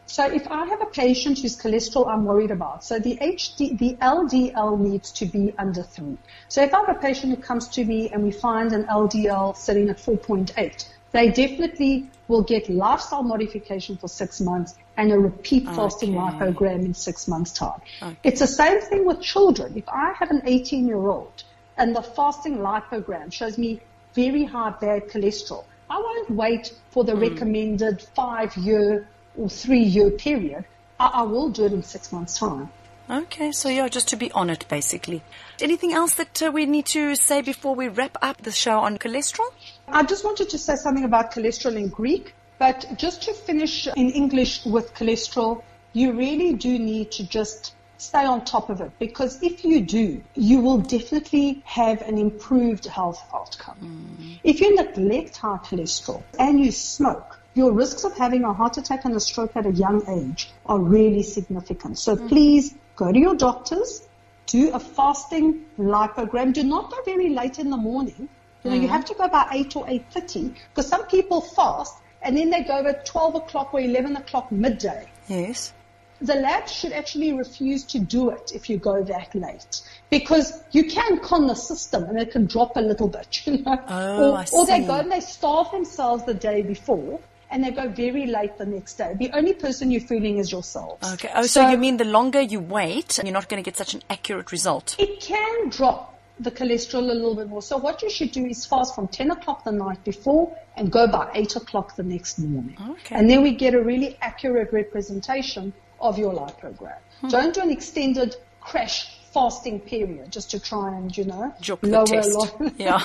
So 0.07 0.31
if 0.31 0.47
I 0.49 0.67
have 0.67 0.83
a 0.83 0.87
patient 0.87 1.41
whose 1.41 1.57
cholesterol 1.57 2.07
I'm 2.07 2.25
worried 2.25 2.51
about, 2.51 2.85
so 2.85 2.99
the 2.99 3.17
HD, 3.17 3.77
the 3.77 3.97
LDL 3.97 4.79
needs 4.79 5.11
to 5.13 5.27
be 5.27 5.55
under 5.59 5.83
three. 5.83 6.19
So 6.49 6.63
if 6.63 6.75
I 6.75 6.81
have 6.85 6.97
a 6.97 7.01
patient 7.01 7.35
who 7.35 7.43
comes 7.43 7.69
to 7.69 7.85
me 7.85 8.11
and 8.11 8.23
we 8.23 8.31
find 8.31 8.73
an 8.73 8.85
LDL 8.85 9.57
sitting 9.57 9.89
at 9.89 9.97
4.8, 9.97 10.87
they 11.13 11.31
definitely 11.31 12.11
will 12.29 12.43
get 12.43 12.69
lifestyle 12.69 13.23
modification 13.23 13.97
for 13.97 14.09
six 14.09 14.41
months 14.41 14.75
and 14.97 15.13
a 15.13 15.19
repeat 15.19 15.65
fasting 15.67 16.17
Okay. 16.17 16.37
lipogram 16.37 16.85
in 16.85 16.95
six 16.95 17.27
months 17.29 17.53
time. 17.53 17.81
It's 18.23 18.41
the 18.41 18.47
same 18.47 18.81
thing 18.81 19.05
with 19.05 19.21
children. 19.21 19.73
If 19.77 19.89
I 19.89 20.13
have 20.19 20.31
an 20.31 20.43
18 20.45 20.87
year 20.87 21.07
old 21.09 21.43
and 21.77 21.95
the 21.95 22.03
fasting 22.03 22.59
lipogram 22.59 23.33
shows 23.33 23.59
me 23.59 23.81
very 24.15 24.45
high 24.45 24.71
bad 24.81 25.09
cholesterol, 25.09 25.65
I 25.91 25.99
won't 25.99 26.31
wait 26.31 26.73
for 26.91 27.05
the 27.05 27.17
recommended 27.17 28.03
five 28.15 28.57
year 28.57 29.09
or 29.37 29.49
three 29.49 29.83
year 29.83 30.11
period. 30.11 30.65
I, 31.01 31.07
I 31.07 31.23
will 31.23 31.51
do 31.51 31.65
it 31.65 31.73
in 31.73 31.83
six 31.83 32.13
months 32.13 32.39
time. 32.39 32.71
Okay, 33.11 33.53
so 33.53 33.69
yeah, 33.69 33.87
just 33.89 34.09
to 34.09 34.17
be 34.17 34.33
on 34.33 34.49
it, 34.49 34.65
basically. 34.69 35.23
Anything 35.61 35.93
else 35.93 36.15
that 36.15 36.43
uh, 36.43 36.51
we 36.51 36.65
need 36.65 36.87
to 36.87 37.15
say 37.17 37.43
before 37.43 37.75
we 37.75 37.89
wrap 37.89 38.17
up 38.23 38.39
the 38.39 38.51
show 38.51 38.81
on 38.81 38.97
cholesterol? 38.97 39.51
I 39.89 40.05
just 40.05 40.25
wanted 40.25 40.49
to 40.51 40.59
say 40.59 40.77
something 40.77 41.05
about 41.05 41.31
cholesterol 41.33 41.77
in 41.77 41.89
Greek, 41.89 42.35
but 42.59 42.87
just 42.97 43.23
to 43.23 43.33
finish 43.33 43.87
in 43.89 44.11
English 44.11 44.65
with 44.65 44.95
cholesterol, 44.95 45.63
you 45.93 46.13
really 46.13 46.55
do 46.55 46.79
need 46.79 47.13
to 47.13 47.27
just 47.27 47.75
stay 47.99 48.25
on 48.25 48.45
top 48.45 48.71
of 48.71 48.81
it 48.81 48.91
because 48.99 49.43
if 49.43 49.65
you 49.65 49.81
do, 49.81 50.23
you 50.35 50.61
will 50.61 50.79
definitely 50.79 51.63
have 51.65 52.03
an 52.03 52.19
improved 52.19 52.87
health 52.87 53.25
outcome. 53.33 53.77
Mm. 53.81 54.39
If 54.43 54.61
you 54.61 54.75
neglect 54.75 55.37
high 55.37 55.59
cholesterol 55.59 56.23
and 56.39 56.61
you 56.61 56.71
smoke, 56.71 57.41
your 57.55 57.73
risks 57.73 58.05
of 58.05 58.17
having 58.17 58.45
a 58.45 58.53
heart 58.53 58.77
attack 58.77 59.05
and 59.05 59.15
a 59.15 59.21
stroke 59.21 59.57
at 59.57 59.67
a 59.67 59.71
young 59.71 60.03
age 60.09 60.51
are 60.67 60.79
really 60.79 61.23
significant. 61.23 61.99
So 61.99 62.17
mm. 62.17 62.29
please 62.29 62.75
go 62.97 63.13
to 63.13 63.19
your 63.19 63.37
doctors, 63.37 64.03
do 64.47 64.73
a 64.73 64.81
fasting 64.81 65.65
lipogram. 65.79 66.53
Do 66.53 66.65
not 66.65 66.91
go 66.91 66.99
very 67.05 67.31
late 67.31 67.59
in 67.59 67.71
the 67.71 67.77
morning. 67.77 68.29
You 68.63 68.71
know, 68.71 68.77
you 68.77 68.89
mm. 68.89 68.91
have 68.91 69.05
to 69.07 69.15
go 69.15 69.29
by 69.29 69.47
8 69.53 69.77
or 69.77 69.87
8.30 69.87 70.55
because 70.71 70.89
some 70.89 71.07
people 71.07 71.41
fast 71.41 71.97
and 72.25 72.37
then 72.37 72.51
they 72.51 72.63
go 72.63 72.79
at 72.79 73.07
12 73.07 73.35
o'clock 73.37 73.75
or 73.75 73.81
11 73.81 74.17
o'clock 74.17 74.51
midday. 74.51 75.09
Yes. 75.29 75.73
The 76.21 76.37
lab 76.37 76.69
should 76.69 76.93
actually 76.93 77.33
refuse 77.35 77.85
to 77.85 77.99
do 77.99 78.31
it 78.31 78.53
if 78.55 78.71
you 78.71 78.79
go 78.79 79.03
that 79.05 79.35
late 79.35 79.83
because 80.11 80.63
you 80.71 80.85
can 80.89 81.19
con 81.19 81.47
the 81.47 81.55
system 81.55 82.05
and 82.05 82.19
it 82.19 82.31
can 82.31 82.47
drop 82.47 82.77
a 82.77 82.81
little 82.81 83.09
bit, 83.09 83.43
you 83.47 83.59
know. 83.59 83.79
Oh, 83.89 84.33
or, 84.33 84.39
I 84.39 84.47
or 84.53 84.67
they 84.67 84.81
go 84.81 85.01
and 85.01 85.13
they 85.13 85.21
starve 85.21 85.71
themselves 85.71 86.25
the 86.25 86.35
day 86.35 86.63
before 86.63 87.21
and 87.51 87.63
they 87.63 87.71
go 87.71 87.89
very 87.89 88.27
late 88.27 88.57
the 88.59 88.67
next 88.67 88.95
day. 88.95 89.15
The 89.19 89.31
only 89.33 89.55
person 89.55 89.91
you're 89.91 90.01
fooling 90.01 90.39
is 90.39 90.51
yourself. 90.51 90.99
Okay. 91.15 91.31
Oh, 91.35 91.43
so, 91.43 91.69
you 91.69 91.77
mean 91.77 91.99
the 91.99 92.05
longer 92.05 92.41
you 92.41 92.61
wait, 92.61 93.19
you're 93.23 93.33
not 93.33 93.49
going 93.49 93.63
to 93.63 93.69
get 93.69 93.77
such 93.77 93.95
an 93.95 94.03
accurate 94.09 94.51
result? 94.51 94.97
It 94.99 95.21
can 95.21 95.69
drop 95.69 96.14
the 96.41 96.51
cholesterol 96.51 97.11
a 97.11 97.15
little 97.15 97.35
bit 97.35 97.49
more. 97.49 97.63
So 97.63 97.77
what 97.77 98.03
you 98.03 98.11
should 98.11 98.33
do 98.33 98.45
is 98.45 98.67
fast 98.67 98.95
from 98.95 99.09
10 99.09 99.31
o'clock 99.31 99.65
the 99.65 99.73
night 99.73 100.03
before 100.05 100.57
and 100.77 100.91
go 100.91 101.07
by 101.07 101.31
8 101.35 101.57
o'clock 101.57 101.97
the 101.97 102.03
next 102.03 102.39
morning. 102.39 102.77
Okay. 102.91 103.15
And 103.15 103.31
then 103.31 103.43
we 103.43 103.55
get 103.55 103.75
a 103.75 103.83
really 103.83 104.17
accurate 104.21 104.73
representation 104.73 105.73
of 106.01 106.19
your 106.19 106.33
lipogram. 106.33 106.99
Hmm. 107.21 107.29
Don't 107.29 107.55
do 107.55 107.61
an 107.61 107.71
extended 107.71 108.37
crash 108.61 109.14
fasting 109.35 109.81
period 109.81 110.31
just 110.31 110.53
to 110.53 110.61
try 110.61 110.97
and, 110.97 111.17
you 111.17 111.25
know, 111.25 111.53
Joke 111.61 111.83
lower 111.83 112.05
a 112.05 112.07
test. 112.07 112.33
lot. 112.33 112.73
yeah. 112.79 113.05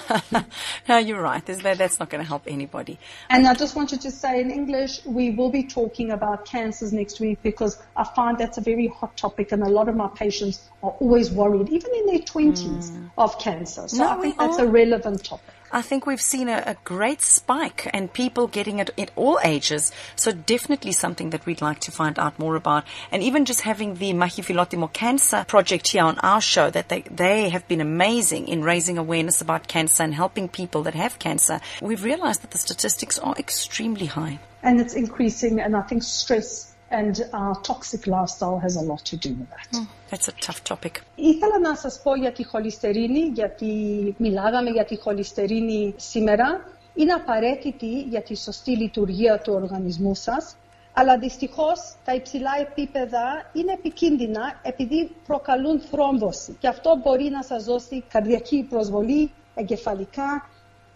no, 0.87 0.97
you're 0.97 1.21
right. 1.21 1.43
That, 1.45 1.77
that's 1.79 1.99
not 1.99 2.09
going 2.09 2.23
to 2.23 2.27
help 2.27 2.43
anybody. 2.47 2.99
And 3.29 3.47
I 3.47 3.55
just 3.55 3.75
wanted 3.75 4.01
to 4.01 4.11
say 4.11 4.39
in 4.39 4.51
English, 4.51 5.03
we 5.05 5.31
will 5.31 5.49
be 5.49 5.63
talking 5.63 6.11
about 6.11 6.45
cancers 6.45 6.93
next 6.93 7.19
week 7.19 7.39
because 7.41 7.81
I 7.97 8.03
find 8.03 8.37
that's 8.37 8.59
a 8.59 8.61
very 8.61 8.87
hot 8.87 9.17
topic 9.17 9.51
and 9.51 9.63
a 9.63 9.69
lot 9.69 9.89
of 9.89 9.95
my 9.95 10.07
patients 10.09 10.69
are 10.83 10.91
always 10.91 11.31
worried, 11.31 11.69
even 11.69 11.91
in 11.95 12.05
their 12.05 12.19
20s, 12.19 12.91
mm. 12.91 13.11
of 13.17 13.37
cancer. 13.39 13.87
So. 13.87 13.97
No, 13.97 14.09
I 14.11 14.21
think 14.21 14.37
that's 14.37 14.59
are. 14.59 14.65
a 14.65 14.69
relevant 14.69 15.25
topic. 15.25 15.55
I 15.71 15.81
think 15.81 16.05
we've 16.05 16.21
seen 16.21 16.49
a, 16.49 16.63
a 16.65 16.75
great 16.83 17.21
spike 17.21 17.89
and 17.93 18.11
people 18.11 18.47
getting 18.47 18.79
it 18.79 18.89
at 18.97 19.11
all 19.15 19.39
ages. 19.43 19.91
So 20.15 20.31
definitely 20.31 20.91
something 20.91 21.29
that 21.29 21.45
we'd 21.45 21.61
like 21.61 21.79
to 21.81 21.91
find 21.91 22.17
out 22.17 22.39
more 22.39 22.55
about. 22.55 22.85
And 23.11 23.21
even 23.21 23.45
just 23.45 23.61
having 23.61 23.95
the 23.95 24.13
Mahifilotimo 24.13 24.91
Cancer 24.91 25.45
Project 25.47 25.89
here 25.89 26.03
on 26.03 26.17
our 26.19 26.41
show, 26.41 26.69
that 26.69 26.89
they, 26.89 27.01
they 27.01 27.49
have 27.49 27.67
been 27.67 27.81
amazing 27.81 28.47
in 28.47 28.63
raising 28.63 28.97
awareness 28.97 29.41
about 29.41 29.67
cancer 29.67 30.03
and 30.03 30.13
helping 30.13 30.49
people 30.49 30.83
that 30.83 30.95
have 30.95 31.19
cancer. 31.19 31.61
We've 31.81 32.03
realized 32.03 32.41
that 32.41 32.51
the 32.51 32.57
statistics 32.57 33.19
are 33.19 33.35
extremely 33.37 34.07
high. 34.07 34.39
And 34.61 34.81
it's 34.81 34.93
increasing, 34.93 35.61
and 35.61 35.75
I 35.75 35.81
think 35.83 36.03
stress 36.03 36.68
and 36.91 37.15
our 37.33 37.55
toxic 37.61 38.07
lifestyle 38.07 38.59
has 38.59 38.75
a 38.75 38.81
lot 38.81 39.01
to 39.05 39.15
do 39.17 39.29
with 39.39 39.49
that. 39.55 39.71
That's 40.09 40.27
a 40.27 40.31
tough 40.31 40.63
topic. 40.63 41.01
Ήθελα 41.15 41.59
να 41.59 41.75
σας 41.75 42.01
πω 42.03 42.15
για 42.15 42.31
τη 42.31 42.43
χολυστερίνη, 42.45 43.19
γιατί 43.19 43.73
μιλάγαμε 44.17 44.69
για 44.69 44.85
τη 44.85 44.97
χολυστερίνη 44.97 45.93
σήμερα. 45.97 46.61
Είναι 46.95 47.13
απαραίτητη 47.13 48.01
για 48.01 48.21
τη 48.21 48.35
σωστή 48.35 48.71
λειτουργία 48.71 49.39
του 49.39 49.53
οργανισμού 49.53 50.15
σας, 50.15 50.55
αλλά 50.93 51.17
δυστυχώς 51.17 51.95
τα 52.05 52.13
υψηλά 52.13 52.51
επίπεδα 52.59 53.49
είναι 53.53 53.71
επικίνδυνα 53.71 54.59
επειδή 54.61 55.11
προκαλούν 55.27 55.79
θρόμβωση 55.79 56.55
και 56.59 56.67
αυτό 56.67 56.99
μπορεί 57.03 57.29
να 57.29 57.43
σας 57.43 57.63
δώσει 57.63 58.03
καρδιακή 58.09 58.65
προσβολή, 58.69 59.31
εγκεφαλικά 59.55 60.49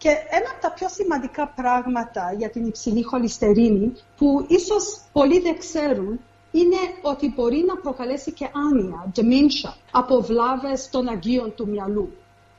και 0.04 0.10
ένα 0.10 0.50
από 0.52 0.60
τα 0.60 0.72
πιο 0.72 0.88
σημαντικά 0.88 1.48
πράγματα 1.48 2.34
για 2.38 2.50
την 2.50 2.66
υψηλή 2.66 3.02
χολυστερίνη 3.02 3.92
που 4.16 4.44
ίσως 4.48 5.00
πολλοί 5.12 5.40
δεν 5.40 5.58
ξέρουν 5.58 6.20
είναι 6.50 6.76
ότι 7.02 7.32
μπορεί 7.36 7.64
να 7.66 7.76
προκαλέσει 7.76 8.32
και 8.32 8.48
άνοια, 8.70 9.12
dementia, 9.16 9.72
από 9.90 10.20
βλάβες 10.20 10.88
των 10.90 11.08
αγίων 11.08 11.54
του 11.54 11.68
μυαλού. 11.68 12.12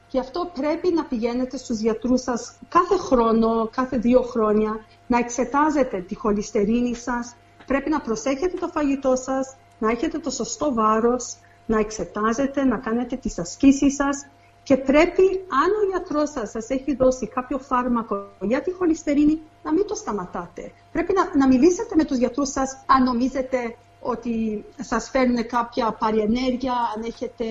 Γι' 0.10 0.19
αυτό 0.19 0.51
πρέπει 0.53 0.93
να 0.93 1.05
πηγαίνετε 1.05 1.58
στους 1.58 1.79
γιατρούς 1.79 2.21
σας 2.21 2.53
κάθε 2.69 2.97
χρόνο, 2.97 3.69
κάθε 3.71 3.97
δύο 3.97 4.21
χρόνια, 4.21 4.86
να 5.08 5.17
εξετάζετε 5.17 5.99
τη 6.01 6.15
χολυστερίνη 6.15 6.95
σας, 6.95 7.36
πρέπει 7.65 7.89
να 7.89 8.01
προσέχετε 8.01 8.58
το 8.58 8.67
φαγητό 8.67 9.15
σας, 9.15 9.55
να 9.79 9.91
έχετε 9.91 10.19
το 10.19 10.29
σωστό 10.29 10.73
βάρος, 10.73 11.36
να 11.65 11.79
εξετάζετε, 11.79 12.63
να 12.63 12.77
κάνετε 12.77 13.15
τις 13.15 13.39
ασκήσεις 13.39 13.95
σας 13.95 14.25
και 14.67 14.78
πρέπει, 14.78 15.25
αν 15.62 15.69
ο 15.82 15.89
γιατρός 15.89 16.30
σας 16.30 16.49
σας 16.49 16.69
έχει 16.69 16.95
δώσει 16.95 17.28
κάποιο 17.28 17.58
φάρμακο 17.60 18.15
για 18.41 18.62
τη 18.62 18.71
χολυστερίνη, 18.71 19.41
να 19.63 19.73
μην 19.73 19.88
το 19.88 19.95
σταματάτε. 19.95 20.71
Πρέπει 20.91 21.13
να, 21.13 21.38
να 21.38 21.47
μιλήσετε 21.47 21.95
με 21.95 22.04
τους 22.04 22.17
γιατρούς 22.17 22.49
σας 22.49 22.84
αν 22.86 23.04
νομίζετε 23.04 23.75
ότι 24.01 24.65
σας 24.82 25.10
φέρνουν 25.10 25.47
κάποια 25.47 25.91
παρενέργεια, 25.99 26.73
αν 26.95 27.04
έχετε 27.04 27.45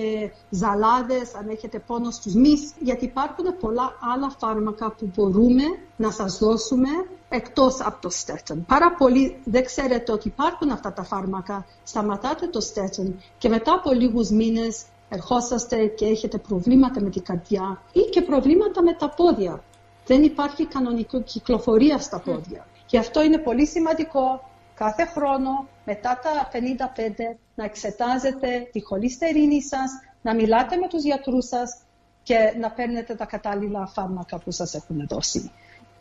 ζαλάδες, 0.49 1.35
αν 1.35 1.49
έχετε 1.49 1.79
πόνο 1.79 2.11
στους 2.11 2.33
μυς, 2.33 2.73
γιατί 2.79 3.05
υπάρχουν 3.05 3.45
πολλά 3.59 3.93
άλλα 4.13 4.29
φάρμακα 4.39 4.91
που 4.91 5.11
μπορούμε 5.15 5.63
να 5.95 6.11
σας 6.11 6.37
δώσουμε 6.37 6.89
εκτός 7.29 7.81
από 7.81 8.01
το 8.01 8.09
στέτον. 8.09 8.65
Πάρα 8.65 8.95
πολλοί 8.97 9.39
δεν 9.43 9.65
ξέρετε 9.65 10.11
ότι 10.11 10.27
υπάρχουν 10.27 10.71
αυτά 10.71 10.93
τα 10.93 11.03
φάρμακα, 11.03 11.65
σταματάτε 11.83 12.47
το 12.47 12.59
στέτον 12.59 13.21
και 13.37 13.49
μετά 13.49 13.73
από 13.73 13.91
λίγους 13.91 14.29
μήνες 14.29 14.85
ερχόσαστε 15.09 15.85
και 15.85 16.05
έχετε 16.05 16.37
προβλήματα 16.37 17.01
με 17.01 17.09
την 17.09 17.23
καρδιά 17.23 17.81
ή 17.91 17.99
και 17.99 18.21
προβλήματα 18.21 18.83
με 18.83 18.93
τα 18.93 19.09
πόδια. 19.09 19.63
Δεν 20.05 20.23
υπάρχει 20.23 20.65
κανονική 20.65 21.21
κυκλοφορία 21.21 21.97
στα 21.97 22.19
πόδια. 22.19 22.67
Γι' 22.87 22.97
αυτό 22.97 23.23
είναι 23.23 23.37
πολύ 23.37 23.67
σημαντικό 23.67 24.49
κάθε 24.75 25.05
χρόνο 25.05 25.67
μετά 25.85 26.19
τα 26.23 26.49
55 26.51 27.37
να 27.55 27.63
εξετάζετε 27.63 28.69
τη 28.71 28.83
χολυστερίνη 28.83 29.61
σας, 29.61 29.91
να 30.21 30.35
μιλάτε 30.35 30.75
με 30.75 30.87
τους 30.87 31.03
γιατρούς 31.03 31.45
σας 31.45 31.77
και 32.23 32.35
να 32.59 32.71
παίρνετε 32.71 33.15
τα 33.15 33.25
κατάλληλα 33.25 33.87
φάρμακα 33.87 34.37
που 34.37 34.51
σας 34.51 34.73
έχουν 34.73 35.05
δώσει. 35.07 35.51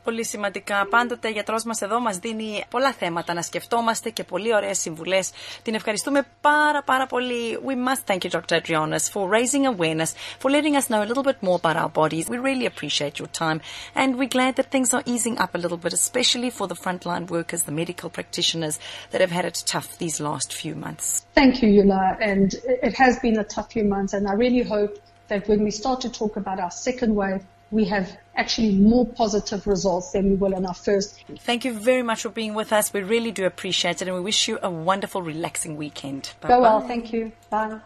Πολύ 0.04 0.24
σημαντικά. 0.24 0.86
Πάντοτε 0.90 1.28
ο 1.28 1.30
γιατρό 1.30 1.56
μα 1.64 1.72
εδώ 1.80 2.00
μα 2.00 2.10
δίνει 2.10 2.64
πολλά 2.70 2.92
θέματα 2.92 3.34
να 3.34 3.42
σκεφτόμαστε 3.42 4.10
και 4.10 4.24
πολύ 4.24 4.54
ωραίε 4.54 4.74
συμβουλέ. 4.74 5.18
Την 5.62 5.74
ευχαριστούμε 5.74 6.26
πάρα 6.40 6.82
πάρα 6.82 7.06
πολύ. 7.06 7.58
We 7.66 7.74
must 7.88 8.14
thank 8.14 8.18
you, 8.24 8.30
Dr. 8.30 8.60
Adrianis, 8.60 9.10
for 9.12 9.28
raising 9.30 9.64
awareness, 9.66 10.10
for 10.38 10.50
letting 10.50 10.74
us 10.80 10.86
know 10.88 11.02
a 11.02 11.08
little 11.10 11.26
bit 11.30 11.38
more 11.46 11.58
about 11.62 11.76
our 11.82 11.92
bodies. 12.00 12.24
We 12.28 12.38
really 12.50 12.66
appreciate 12.72 13.14
your 13.20 13.30
time 13.42 13.58
and 14.00 14.08
we're 14.18 14.34
glad 14.38 14.52
that 14.58 14.68
things 14.70 14.88
are 14.96 15.04
easing 15.14 15.36
up 15.44 15.52
a 15.54 15.58
little 15.64 15.80
bit, 15.84 15.92
especially 15.92 16.50
for 16.58 16.66
the 16.72 16.78
frontline 16.84 17.24
workers, 17.36 17.60
the 17.62 17.76
medical 17.82 18.08
practitioners 18.18 18.74
that 19.10 19.20
have 19.24 19.32
had 19.38 19.44
it 19.50 19.56
tough 19.74 19.88
these 20.04 20.16
last 20.28 20.52
few 20.52 20.74
months. 20.74 21.06
Thank 21.40 21.62
you, 21.62 21.68
Yula. 21.76 22.04
And 22.20 22.48
it 22.88 22.94
has 23.04 23.18
been 23.24 23.38
a 23.38 23.44
tough 23.44 23.68
few 23.72 23.84
months, 23.84 24.12
and 24.16 24.28
I 24.32 24.34
really 24.44 24.64
hope 24.76 24.94
that 25.28 25.48
when 25.48 25.60
we 25.64 25.70
start 25.70 25.98
to 26.02 26.10
talk 26.10 26.36
about 26.36 26.58
our 26.60 26.70
second 26.70 27.14
wave, 27.14 27.42
we 27.70 27.84
have 27.86 28.06
actually 28.35 28.73
more 28.75 29.05
positive 29.05 29.67
results 29.67 30.11
than 30.11 30.29
we 30.29 30.35
will 30.35 30.53
in 30.53 30.65
our 30.65 30.73
first. 30.73 31.23
Thank 31.39 31.65
you 31.65 31.73
very 31.73 32.03
much 32.03 32.21
for 32.23 32.29
being 32.29 32.53
with 32.53 32.71
us. 32.71 32.93
We 32.93 33.01
really 33.01 33.31
do 33.31 33.45
appreciate 33.45 34.01
it 34.01 34.07
and 34.07 34.15
we 34.15 34.21
wish 34.21 34.47
you 34.47 34.59
a 34.61 34.69
wonderful, 34.69 35.21
relaxing 35.21 35.75
weekend. 35.75 36.31
Go 36.41 36.61
well. 36.61 36.81
Thank 36.81 37.13
you. 37.13 37.31
Bye. 37.49 37.79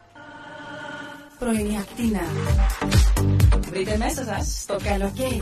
Πρωινή 1.40 1.78
ακτίνα. 1.78 2.22
Βρείτε 3.60 3.98
μέσα 3.98 4.24
σας 4.24 4.62
στο 4.62 4.78
καλοκαίρι. 4.84 5.42